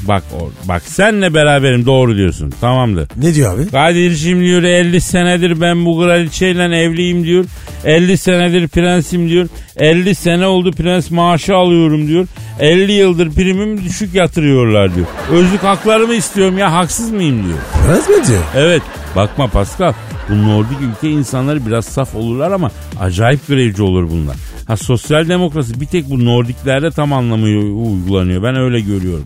bak 0.08 0.24
or- 0.40 0.68
bak 0.68 0.82
senle 0.86 1.34
beraberim 1.34 1.86
doğru 1.86 2.16
diyorsun 2.18 2.54
tamamdır 2.62 3.08
Ne 3.22 3.34
diyor 3.36 3.56
abi? 3.56 3.70
Kadir'cim 3.70 4.42
diyor 4.42 4.64
50 4.64 5.02
senedir 5.02 5.62
ben 5.62 5.86
bu 5.86 6.00
kraliçeyle 6.04 6.64
evliyim 6.64 7.24
diyor. 7.24 7.46
50 7.86 8.18
senedir 8.18 8.68
prensim 8.68 9.30
diyor. 9.30 9.48
50 9.76 10.16
sene 10.16 10.46
oldu 10.48 10.72
prens 10.72 11.12
maaşı 11.12 11.56
alıyorum 11.56 12.08
diyor. 12.08 12.28
50 12.60 12.92
yıldır 12.92 13.32
primimi 13.32 13.84
düşük 13.84 14.16
yatırıyorlar 14.16 14.96
diyor. 14.96 15.08
Özlük 15.32 15.64
haklarımı 15.64 16.14
istiyorum 16.14 16.58
ya 16.58 16.74
haksız 16.74 17.12
mıyım 17.12 17.44
diyor. 17.46 17.58
Prens 17.88 18.10
mi 18.10 18.28
diyor? 18.28 18.44
Evet 18.56 18.82
bakma 19.16 19.48
Pascal 19.48 19.94
bu 20.30 20.48
Nordik 20.48 20.78
ülke 20.82 21.10
insanları 21.10 21.66
biraz 21.66 21.86
saf 21.86 22.16
olurlar 22.16 22.52
ama 22.52 22.72
acayip 23.00 23.48
grevci 23.48 23.84
olur 23.84 24.10
bunlar. 24.10 24.36
Ha 24.68 24.78
sosyal 24.78 25.28
demokrasi 25.30 25.82
bir 25.82 25.86
tek 25.86 26.10
bu 26.10 26.26
Nordiklerde 26.26 26.92
tam 26.92 27.14
anlamı 27.14 27.46
uygulanıyor. 27.46 28.44
Ben 28.44 28.56
öyle 28.56 28.80
görüyorum. 28.80 29.26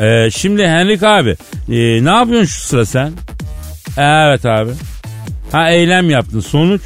Ee, 0.00 0.30
şimdi 0.30 0.66
Henrik 0.66 1.02
abi 1.02 1.36
e, 1.68 2.04
ne 2.04 2.10
yapıyorsun 2.10 2.46
şu 2.46 2.60
sıra 2.60 2.86
sen? 2.86 3.12
Evet 3.98 4.46
abi. 4.46 4.70
Ha 5.52 5.70
eylem 5.70 6.10
yaptın 6.10 6.40
sonuç? 6.40 6.80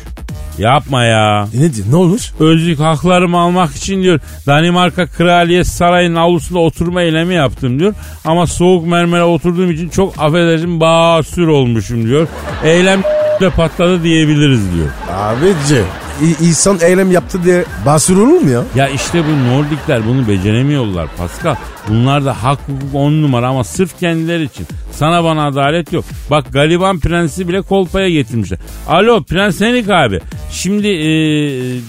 Yapma 0.58 1.04
ya. 1.04 1.48
E 1.54 1.60
ne 1.60 1.74
diyor? 1.74 1.86
Ne 1.90 1.96
olmuş? 1.96 2.32
Özlük 2.40 2.80
haklarımı 2.80 3.38
almak 3.38 3.76
için 3.76 4.02
diyor 4.02 4.20
Danimarka 4.46 5.06
Kraliyet 5.06 5.66
Sarayı'nın 5.66 6.14
avlusunda 6.16 6.58
oturma 6.60 7.02
eylemi 7.02 7.34
yaptım 7.34 7.80
diyor. 7.80 7.94
Ama 8.24 8.46
soğuk 8.46 8.86
mermere 8.86 9.22
oturduğum 9.22 9.70
için 9.70 9.88
çok 9.88 10.14
affedersin 10.18 10.80
basür 10.80 11.46
olmuşum 11.46 12.06
diyor. 12.06 12.28
Eylem 12.64 13.02
de 13.40 13.50
patladı 13.50 14.02
diyebiliriz 14.02 14.74
diyor. 14.74 14.88
Abici 15.12 15.82
insan 16.40 16.78
eylem 16.80 17.12
yaptı 17.12 17.44
diye 17.44 17.64
basur 17.86 18.16
olur 18.16 18.40
mu 18.40 18.50
ya? 18.50 18.62
Ya 18.74 18.88
işte 18.88 19.22
bu 19.24 19.48
Nordikler 19.48 20.06
bunu 20.06 20.28
beceremiyorlar 20.28 21.08
Pascal. 21.16 21.56
Bunlar 21.88 22.24
da 22.24 22.42
hak 22.42 22.58
hukuk 22.58 22.94
on 22.94 23.12
numara 23.22 23.48
ama 23.48 23.64
sırf 23.64 24.00
kendileri 24.00 24.44
için. 24.44 24.66
Sana 24.92 25.24
bana 25.24 25.46
adalet 25.46 25.92
yok. 25.92 26.04
Bak 26.30 26.52
Galiban 26.52 26.98
prensi 27.00 27.48
bile 27.48 27.62
kolpaya 27.62 28.10
getirmişler. 28.10 28.58
Alo 28.88 29.22
Prens 29.22 29.60
Henrik 29.60 29.90
abi. 29.90 30.20
Şimdi 30.52 30.88
e, 30.88 31.08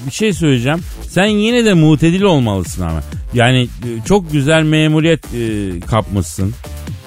bir 0.08 0.12
şey 0.12 0.34
söyleyeceğim. 0.34 0.80
Sen 1.10 1.26
yine 1.26 1.66
de 1.66 1.74
mutedil 1.74 2.22
olmalısın 2.22 2.82
ama. 2.82 3.04
Yani 3.34 3.64
e, 3.64 3.90
çok 4.06 4.32
güzel 4.32 4.64
memuriyet 4.64 5.26
e, 5.26 5.80
kapmışsın. 5.80 6.54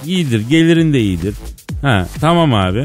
İyidir 0.07 0.49
gelirin 0.49 0.93
de 0.93 1.01
iyidir. 1.01 1.35
Ha 1.83 2.07
tamam 2.21 2.55
abi. 2.55 2.85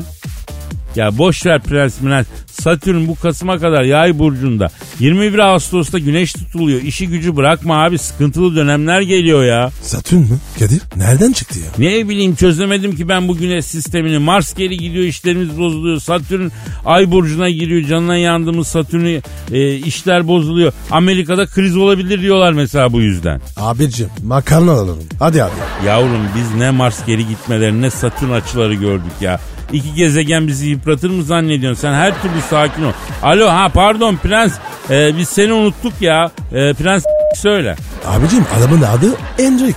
Ya 0.96 1.18
boş 1.18 1.46
ver 1.46 1.62
prens 1.62 2.00
prens. 2.00 2.26
Satürn 2.52 3.08
bu 3.08 3.16
Kasım'a 3.16 3.60
kadar 3.60 3.84
yay 3.84 4.20
burcunda. 4.20 4.68
21 5.00 5.40
Ağustos'ta 5.40 6.00
güneş 6.00 6.34
tutuluyor. 6.34 6.82
İşi 6.82 7.08
gücü 7.08 7.36
bırakma 7.36 7.84
abi 7.84 7.98
sıkıntılı 7.98 8.56
dönemler 8.56 9.02
geliyor 9.02 9.44
ya. 9.46 9.70
Satürn 9.82 10.20
mü? 10.20 10.40
Kadir 10.60 10.82
nereden 10.96 11.32
çıktı 11.32 11.60
ya? 11.60 11.66
Ne 11.78 12.10
bileyim 12.10 12.36
çözemedim 12.36 12.96
ki 12.96 13.10
ben 13.10 13.28
bu 13.28 13.38
güneş 13.38 13.66
sistemini. 13.66 14.18
Mars 14.18 14.54
geri 14.54 14.78
gidiyor 14.78 15.06
işlerimiz 15.06 15.60
bozuluyor. 15.60 16.00
Satürn 16.00 16.48
ay 16.86 17.12
burcuna 17.12 17.50
giriyor. 17.50 17.88
Canına 17.90 18.18
yandığımız 18.18 18.68
Satürn'ü 18.68 19.22
e, 19.52 19.76
işler 19.76 20.28
bozuluyor. 20.28 20.74
Amerika'da 20.92 21.46
kriz 21.46 21.78
olabilir 21.78 22.22
diyorlar 22.22 22.54
mesela 22.54 22.94
bu 22.94 23.02
yüzden. 23.02 23.42
Abicim 23.58 24.10
makarna 24.24 24.72
alalım. 24.72 25.00
Hadi 25.20 25.44
abi. 25.44 25.52
Yavrum 25.86 26.22
biz 26.38 26.60
ne 26.60 26.72
Mars 26.72 27.06
geri 27.06 27.28
gitmeleri 27.28 27.82
ne 27.82 27.90
Satürn 27.90 28.32
açıları 28.32 28.74
gördük 28.74 29.12
ya. 29.22 29.40
İki 29.74 29.94
gezegen 29.94 30.48
bizi 30.48 30.68
yıpratır 30.68 31.10
mı 31.10 31.24
zannediyorsun? 31.24 31.82
Sen 31.82 31.94
her 31.94 32.22
türlü 32.22 32.42
sakin 32.50 32.84
ol. 32.84 32.92
Alo 33.24 33.48
ha 33.50 33.70
pardon 33.74 34.16
prens. 34.16 34.54
Ee, 34.90 35.12
biz 35.18 35.30
seni 35.30 35.54
unuttuk 35.54 35.94
ya. 36.02 36.32
Ee, 36.52 36.74
prens 36.74 37.04
söyle. 37.36 37.76
Abicim 38.06 38.46
adamın 38.60 38.82
adı 38.82 39.08
Enrik. 39.40 39.76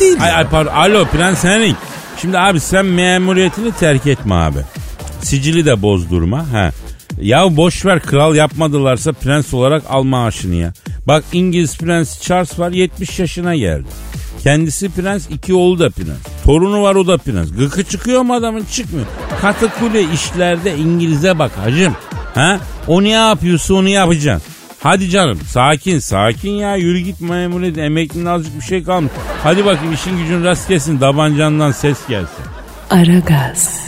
Değil 0.00 0.16
Ay, 0.22 0.28
ya. 0.30 0.36
ay 0.36 0.46
pardon. 0.48 0.72
Alo 0.72 1.04
prens 1.04 1.44
Henrik. 1.44 1.76
Şimdi 2.20 2.38
abi 2.38 2.60
sen 2.60 2.86
memuriyetini 2.86 3.72
terk 3.72 4.06
etme 4.06 4.34
abi. 4.34 4.58
Sicili 5.22 5.66
de 5.66 5.82
bozdurma. 5.82 6.52
Ha. 6.52 6.70
Ya 7.20 7.56
boş 7.56 7.86
ver 7.86 8.00
kral 8.00 8.34
yapmadılarsa 8.34 9.12
prens 9.12 9.54
olarak 9.54 9.82
al 9.90 10.02
maaşını 10.02 10.54
ya. 10.54 10.72
Bak 11.06 11.24
İngiliz 11.32 11.78
prens 11.78 12.20
Charles 12.22 12.58
var 12.58 12.70
70 12.70 13.18
yaşına 13.18 13.56
geldi. 13.56 13.86
Kendisi 14.42 14.90
prens, 14.90 15.26
iki 15.30 15.54
oğlu 15.54 15.78
da 15.78 15.90
prens. 15.90 16.31
Torunu 16.44 16.82
var 16.82 16.94
o 16.94 17.06
da 17.06 17.18
prens. 17.18 17.48
Gıkı 17.58 17.84
çıkıyor 17.84 18.22
mu 18.22 18.34
adamın? 18.34 18.64
Çıkmıyor. 18.72 19.06
Katı 19.40 19.68
kule 19.80 20.02
işlerde 20.02 20.76
İngiliz'e 20.76 21.38
bak 21.38 21.52
hacım. 21.64 21.96
Ha? 22.34 22.58
O 22.86 23.02
ne 23.02 23.10
yapıyorsa 23.10 23.74
onu 23.74 23.88
yapacaksın. 23.88 24.52
Hadi 24.82 25.10
canım 25.10 25.38
sakin 25.48 25.98
sakin 25.98 26.50
ya 26.50 26.76
yürü 26.76 26.98
git 26.98 27.20
memuriyet 27.20 27.78
emeklinin 27.78 28.26
azıcık 28.26 28.56
bir 28.60 28.64
şey 28.64 28.84
kalmış. 28.84 29.12
Hadi 29.42 29.64
bakayım 29.64 29.94
işin 29.94 30.18
gücün 30.18 30.44
rast 30.44 30.68
gelsin 30.68 30.98
tabancandan 30.98 31.72
ses 31.72 31.98
gelsin. 32.08 32.44
Aragaz, 32.90 33.80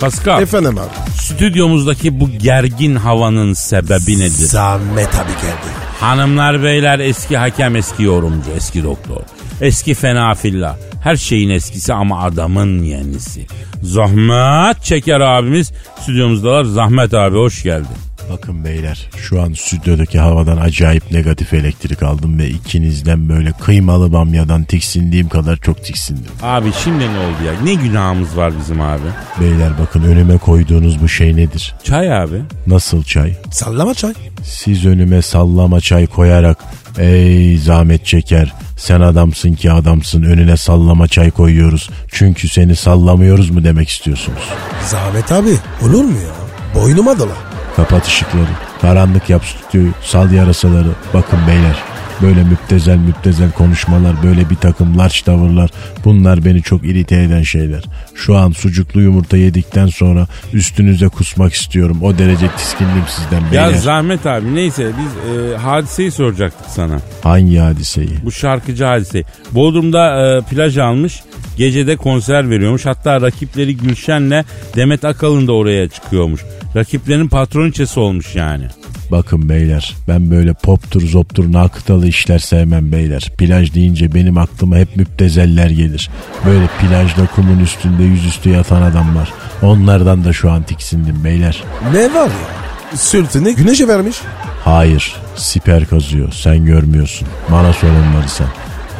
Pascal 0.00 0.42
Efendim 0.42 0.78
abi. 0.78 1.03
Stüdyomuzdaki 1.34 2.20
bu 2.20 2.30
gergin 2.30 2.94
havanın 2.96 3.52
sebebi 3.52 4.18
nedir? 4.18 4.30
Zahmet 4.30 5.14
abi 5.14 5.32
geldi. 5.32 5.74
Hanımlar 6.00 6.62
beyler 6.62 6.98
eski 6.98 7.36
hakem 7.36 7.76
eski 7.76 8.02
yorumcu 8.02 8.50
eski 8.56 8.84
doktor. 8.84 9.20
Eski 9.60 9.94
fena 9.94 10.34
filla. 10.34 10.78
Her 11.02 11.16
şeyin 11.16 11.50
eskisi 11.50 11.94
ama 11.94 12.22
adamın 12.22 12.82
yenisi. 12.82 13.46
Zahmet 13.82 14.82
Çeker 14.82 15.20
abimiz 15.20 15.72
stüdyomuzdalar. 16.00 16.64
Zahmet 16.64 17.14
abi 17.14 17.36
hoş 17.36 17.62
geldin. 17.62 17.96
Bakın 18.30 18.64
beyler 18.64 19.08
şu 19.16 19.42
an 19.42 19.52
stüdyodaki 19.52 20.18
havadan 20.18 20.56
acayip 20.56 21.10
negatif 21.12 21.54
elektrik 21.54 22.02
aldım 22.02 22.38
ve 22.38 22.48
ikinizden 22.48 23.28
böyle 23.28 23.52
kıymalı 23.52 24.12
bamyadan 24.12 24.64
tiksindiğim 24.64 25.28
kadar 25.28 25.56
çok 25.56 25.84
tiksindim. 25.84 26.32
Abi 26.42 26.72
şimdi 26.84 27.04
ne 27.04 27.18
oldu 27.18 27.44
ya? 27.46 27.60
Ne 27.64 27.74
günahımız 27.74 28.36
var 28.36 28.52
bizim 28.60 28.80
abi? 28.80 29.06
Beyler 29.40 29.72
bakın 29.80 30.02
önüme 30.02 30.38
koyduğunuz 30.38 31.02
bu 31.02 31.08
şey 31.08 31.36
nedir? 31.36 31.74
Çay 31.84 32.16
abi. 32.16 32.42
Nasıl 32.66 33.02
çay? 33.04 33.36
Sallama 33.52 33.94
çay. 33.94 34.12
Siz 34.44 34.86
önüme 34.86 35.22
sallama 35.22 35.80
çay 35.80 36.06
koyarak 36.06 36.58
Ey 36.98 37.58
zahmet 37.58 38.06
çeker. 38.06 38.52
Sen 38.76 39.00
adamsın 39.00 39.54
ki 39.54 39.72
adamsın 39.72 40.22
önüne 40.22 40.56
sallama 40.56 41.08
çay 41.08 41.30
koyuyoruz. 41.30 41.90
Çünkü 42.08 42.48
seni 42.48 42.76
sallamıyoruz 42.76 43.50
mu 43.50 43.64
demek 43.64 43.88
istiyorsunuz? 43.88 44.42
Zahmet 44.86 45.32
abi 45.32 45.58
olur 45.82 46.04
mu 46.04 46.18
ya? 46.18 46.34
Boynuma 46.82 47.18
dola. 47.18 47.32
Kapat 47.76 48.06
ışıkları. 48.06 48.48
Karanlık 48.80 49.30
yap 49.30 49.44
stüdyoyu. 49.44 49.90
Sal 50.02 50.32
yarasaları. 50.32 50.88
Bakın 51.14 51.38
beyler. 51.48 51.93
Böyle 52.22 52.44
müptezel 52.44 52.96
müptezel 52.96 53.52
konuşmalar, 53.52 54.22
böyle 54.22 54.50
bir 54.50 54.56
takım 54.56 54.98
larç 54.98 55.22
tavırlar 55.22 55.70
bunlar 56.04 56.44
beni 56.44 56.62
çok 56.62 56.84
irite 56.84 57.22
eden 57.22 57.42
şeyler. 57.42 57.84
Şu 58.14 58.36
an 58.36 58.50
sucuklu 58.50 59.00
yumurta 59.00 59.36
yedikten 59.36 59.86
sonra 59.86 60.26
üstünüze 60.52 61.08
kusmak 61.08 61.52
istiyorum. 61.54 61.98
O 62.02 62.18
derece 62.18 62.48
tiskindim 62.56 63.02
sizden 63.08 63.40
Ya 63.40 63.66
beyler. 63.66 63.78
Zahmet 63.78 64.26
abi 64.26 64.54
neyse 64.54 64.90
biz 64.98 65.32
e, 65.32 65.56
hadiseyi 65.56 66.10
soracaktık 66.10 66.66
sana. 66.70 67.00
Hangi 67.22 67.56
hadiseyi? 67.58 68.10
Bu 68.24 68.32
şarkıcı 68.32 68.84
hadiseyi. 68.84 69.24
Bodrum'da 69.52 70.36
e, 70.36 70.40
plaj 70.40 70.78
almış. 70.78 71.22
Gecede 71.56 71.96
konser 71.96 72.50
veriyormuş. 72.50 72.86
Hatta 72.86 73.20
rakipleri 73.20 73.76
Gülşen'le 73.76 74.44
Demet 74.76 75.04
Akalın 75.04 75.46
da 75.46 75.52
oraya 75.52 75.88
çıkıyormuş. 75.88 76.40
Rakiplerin 76.76 77.28
patroniçesi 77.28 78.00
olmuş 78.00 78.34
yani. 78.34 78.64
Bakın 79.10 79.48
beyler 79.48 79.94
ben 80.08 80.30
böyle 80.30 80.54
poptur 80.54 81.02
zoptur 81.08 81.52
nakıtalı 81.52 82.06
işler 82.06 82.38
sevmem 82.38 82.92
beyler. 82.92 83.32
Plaj 83.38 83.74
deyince 83.74 84.14
benim 84.14 84.38
aklıma 84.38 84.76
hep 84.76 84.96
müptezeller 84.96 85.70
gelir. 85.70 86.10
Böyle 86.46 86.66
plajda 86.80 87.26
kumun 87.26 87.58
üstünde 87.58 88.02
yüzüstü 88.02 88.50
yatan 88.50 88.82
adamlar. 88.82 89.32
Onlardan 89.62 90.24
da 90.24 90.32
şu 90.32 90.50
an 90.50 90.62
tiksindim 90.62 91.24
beyler. 91.24 91.62
Ne 91.92 92.14
var 92.14 92.26
ya? 92.26 92.96
Sırtını 92.96 93.50
güneşe 93.50 93.88
vermiş. 93.88 94.16
Hayır 94.64 95.16
siper 95.36 95.86
kazıyor 95.86 96.32
sen 96.32 96.64
görmüyorsun. 96.64 97.28
Bana 97.52 97.72
sor 97.72 97.88
onları 97.88 98.28
sen. 98.28 98.46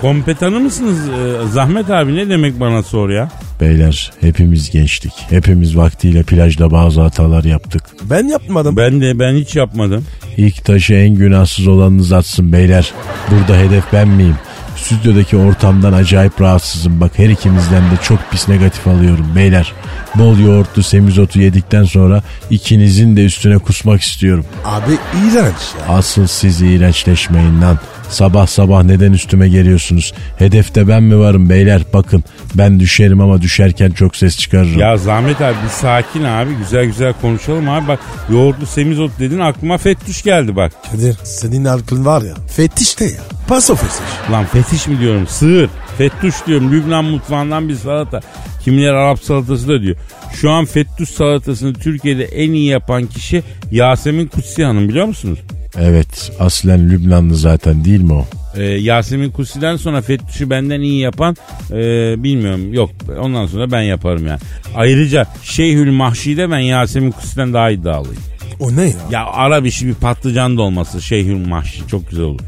Kompetanı 0.04 0.60
mısınız 0.60 1.08
e, 1.08 1.48
Zahmet 1.52 1.90
abi 1.90 2.14
ne 2.16 2.28
demek 2.28 2.60
bana 2.60 2.82
sor 2.82 3.10
ya? 3.10 3.28
Beyler 3.60 4.12
hepimiz 4.20 4.70
gençtik. 4.70 5.12
Hepimiz 5.30 5.76
vaktiyle 5.76 6.22
plajda 6.22 6.70
bazı 6.70 7.00
hatalar 7.00 7.44
yaptık. 7.44 7.82
Ben 8.10 8.28
yapmadım. 8.28 8.76
Ben 8.76 9.00
de 9.00 9.18
ben 9.18 9.34
hiç 9.34 9.56
yapmadım. 9.56 10.04
İlk 10.36 10.64
taşı 10.64 10.94
en 10.94 11.14
günahsız 11.14 11.66
olanınız 11.66 12.12
atsın 12.12 12.52
beyler. 12.52 12.92
Burada 13.30 13.56
hedef 13.56 13.84
ben 13.92 14.08
miyim? 14.08 14.36
Stüdyodaki 14.76 15.36
ortamdan 15.36 15.92
acayip 15.92 16.40
rahatsızım. 16.40 17.00
Bak 17.00 17.12
her 17.16 17.28
ikimizden 17.28 17.82
de 17.82 17.96
çok 18.02 18.18
pis 18.30 18.48
negatif 18.48 18.86
alıyorum 18.86 19.26
beyler. 19.36 19.72
Bol 20.14 20.38
yoğurtlu 20.38 20.82
semizotu 20.82 21.40
yedikten 21.40 21.84
sonra 21.84 22.22
ikinizin 22.50 23.16
de 23.16 23.24
üstüne 23.24 23.58
kusmak 23.58 24.00
istiyorum. 24.00 24.44
Abi 24.64 24.92
iğrenç 24.92 25.54
ya. 25.80 25.94
Asıl 25.94 26.26
siz 26.26 26.62
iğrençleşmeyin 26.62 27.62
lan. 27.62 27.78
Sabah 28.08 28.46
sabah 28.46 28.82
neden 28.82 29.12
üstüme 29.12 29.48
geliyorsunuz? 29.48 30.14
Hedefte 30.38 30.88
ben 30.88 31.02
mi 31.02 31.18
varım 31.18 31.48
beyler? 31.50 31.82
Bakın 31.92 32.24
ben 32.54 32.80
düşerim 32.80 33.20
ama 33.20 33.42
düşerken 33.42 33.90
çok 33.90 34.16
ses 34.16 34.38
çıkarırım. 34.38 34.78
Ya 34.78 34.96
Zahmet 34.96 35.40
abi 35.40 35.56
bir 35.64 35.68
sakin 35.70 36.24
abi 36.24 36.50
güzel 36.54 36.84
güzel 36.84 37.14
konuşalım 37.20 37.68
abi. 37.68 37.88
Bak 37.88 38.00
yoğurtlu 38.30 38.66
semizot 38.66 39.18
dedin 39.18 39.38
aklıma 39.38 39.78
fettüş 39.78 40.22
geldi 40.22 40.56
bak. 40.56 40.72
Kadir 40.92 41.16
senin 41.24 41.64
aklın 41.64 42.04
var 42.04 42.22
ya. 42.22 42.34
Fetiş 42.56 43.00
de 43.00 43.04
ya. 43.04 43.20
Paso 43.48 43.74
fetiş. 43.74 43.96
Lan 44.30 44.44
fetiş 44.44 44.88
mi 44.88 45.00
diyorum 45.00 45.26
sığır. 45.26 45.70
Fettuş 45.98 46.34
diyorum 46.46 46.72
Lübnan 46.72 47.04
mutfağından 47.04 47.68
bir 47.68 47.74
salata. 47.74 48.20
Kimiler 48.64 48.94
Arap 48.94 49.18
salatası 49.18 49.68
da 49.68 49.82
diyor. 49.82 49.96
Şu 50.34 50.50
an 50.50 50.64
fettuş 50.64 51.10
salatasını 51.10 51.74
Türkiye'de 51.74 52.24
en 52.24 52.52
iyi 52.52 52.68
yapan 52.68 53.06
kişi 53.06 53.42
Yasemin 53.70 54.26
Kutsi 54.26 54.64
Hanım 54.64 54.88
biliyor 54.88 55.06
musunuz? 55.06 55.38
Evet 55.80 56.32
aslen 56.38 56.90
Lübnanlı 56.90 57.36
zaten 57.36 57.84
değil 57.84 58.00
mi 58.00 58.12
o? 58.12 58.26
Ee, 58.56 58.62
Yasemin 58.62 59.30
Kutsi'den 59.30 59.76
sonra 59.76 60.02
Fettuş'u 60.02 60.50
benden 60.50 60.80
iyi 60.80 61.00
yapan 61.00 61.36
e, 61.70 61.76
bilmiyorum 62.22 62.74
yok 62.74 62.90
ondan 63.20 63.46
sonra 63.46 63.70
ben 63.72 63.82
yaparım 63.82 64.26
yani. 64.26 64.40
Ayrıca 64.76 65.26
Şeyhül 65.42 65.92
Mahşi'de 65.92 66.50
ben 66.50 66.58
Yasemin 66.58 67.10
Kutsi'den 67.10 67.54
daha 67.54 67.70
iddialıyım. 67.70 68.22
O 68.60 68.76
ne 68.76 68.84
ya? 68.84 68.94
Ya 69.10 69.24
Arap 69.26 69.66
işi 69.66 69.86
bir 69.86 69.94
patlıcan 69.94 70.56
dolması 70.56 71.02
Şeyhül 71.02 71.46
Mahşi 71.46 71.86
çok 71.88 72.10
güzel 72.10 72.24
olur. 72.24 72.40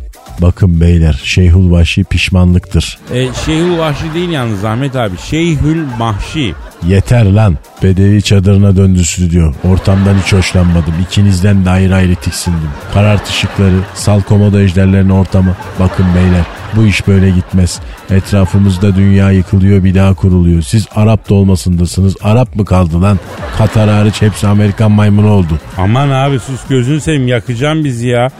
Bakın 0.42 0.80
beyler 0.80 1.20
Şeyhul 1.24 1.70
Vahşi 1.70 2.04
pişmanlıktır. 2.04 2.98
E, 3.14 3.28
Şeyhül 3.46 3.78
Vahşi 3.78 4.14
değil 4.14 4.30
yalnız 4.30 4.60
Zahmet 4.60 4.96
abi 4.96 5.16
Şeyhül 5.30 5.84
Mahşi. 5.98 6.54
Yeter 6.86 7.24
lan. 7.24 7.56
Bedevi 7.82 8.22
çadırına 8.22 8.76
döndü 8.76 9.04
stüdyo. 9.04 9.52
Ortamdan 9.64 10.14
hiç 10.24 10.32
hoşlanmadım. 10.32 10.94
İkinizden 11.02 11.64
de 11.64 11.70
ayrı 11.70 11.94
ayrı 11.94 12.14
tiksindim. 12.14 12.70
Karart 12.94 13.28
ışıkları, 13.28 13.76
sal 13.94 14.20
komodo 14.20 14.58
ejderlerin 14.58 15.10
ortamı. 15.10 15.56
Bakın 15.80 16.06
beyler 16.16 16.44
bu 16.76 16.86
iş 16.86 17.06
böyle 17.08 17.30
gitmez. 17.30 17.80
Etrafımızda 18.10 18.96
dünya 18.96 19.30
yıkılıyor 19.30 19.84
bir 19.84 19.94
daha 19.94 20.14
kuruluyor. 20.14 20.62
Siz 20.62 20.86
Arap 20.94 21.30
da 21.30 21.34
olmasındasınız. 21.34 22.16
Arap 22.22 22.56
mı 22.56 22.64
kaldı 22.64 23.02
lan? 23.02 23.18
Katar 23.58 23.90
hariç 23.90 24.22
hepsi 24.22 24.46
Amerikan 24.46 24.90
maymunu 24.90 25.30
oldu. 25.30 25.58
Aman 25.78 26.10
abi 26.10 26.38
sus 26.38 26.60
gözünü 26.68 27.00
seveyim 27.00 27.28
yakacağım 27.28 27.84
bizi 27.84 28.08
ya. 28.08 28.30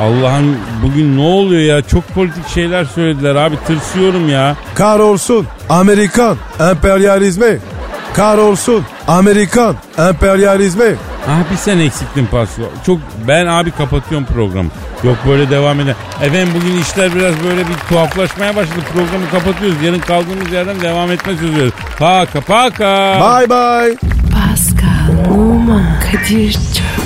Allah'ım 0.00 0.56
bugün 0.82 1.16
ne 1.16 1.20
oluyor 1.36 1.76
ya 1.76 1.82
çok 1.82 2.08
politik 2.08 2.48
şeyler 2.48 2.84
söylediler 2.84 3.34
abi 3.34 3.56
tırsıyorum 3.66 4.28
ya. 4.28 4.56
Kahrolsun 4.74 5.46
Amerikan 5.68 6.36
emperyalizmi. 6.60 7.58
Kahrolsun 8.14 8.84
Amerikan 9.08 9.76
emperyalizmi. 9.98 10.94
Ah 11.28 11.50
bir 11.52 11.56
sen 11.56 11.78
eksiktin 11.78 12.26
Pascal. 12.26 12.64
Çok 12.86 12.98
ben 13.28 13.46
abi 13.46 13.70
kapatıyorum 13.70 14.26
programı. 14.26 14.70
Yok 15.04 15.16
böyle 15.28 15.50
devam 15.50 15.80
eder. 15.80 15.94
Efendim 16.22 16.48
bugün 16.56 16.78
işler 16.82 17.14
biraz 17.14 17.34
böyle 17.44 17.60
bir 17.60 17.74
tuhaflaşmaya 17.88 18.56
başladı. 18.56 18.80
Programı 18.92 19.30
kapatıyoruz. 19.32 19.82
Yarın 19.82 19.98
kaldığımız 19.98 20.52
yerden 20.52 20.80
devam 20.80 21.10
etme 21.12 21.32
sözü. 21.36 21.70
Paka 21.98 22.40
paka. 22.40 23.14
Bye 23.20 23.50
bye. 23.50 23.96
Pascal, 24.32 25.34
Oman, 25.34 25.84
Kadir 26.00 26.52
çok 26.52 27.05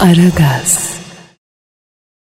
Aragaz. 0.00 0.89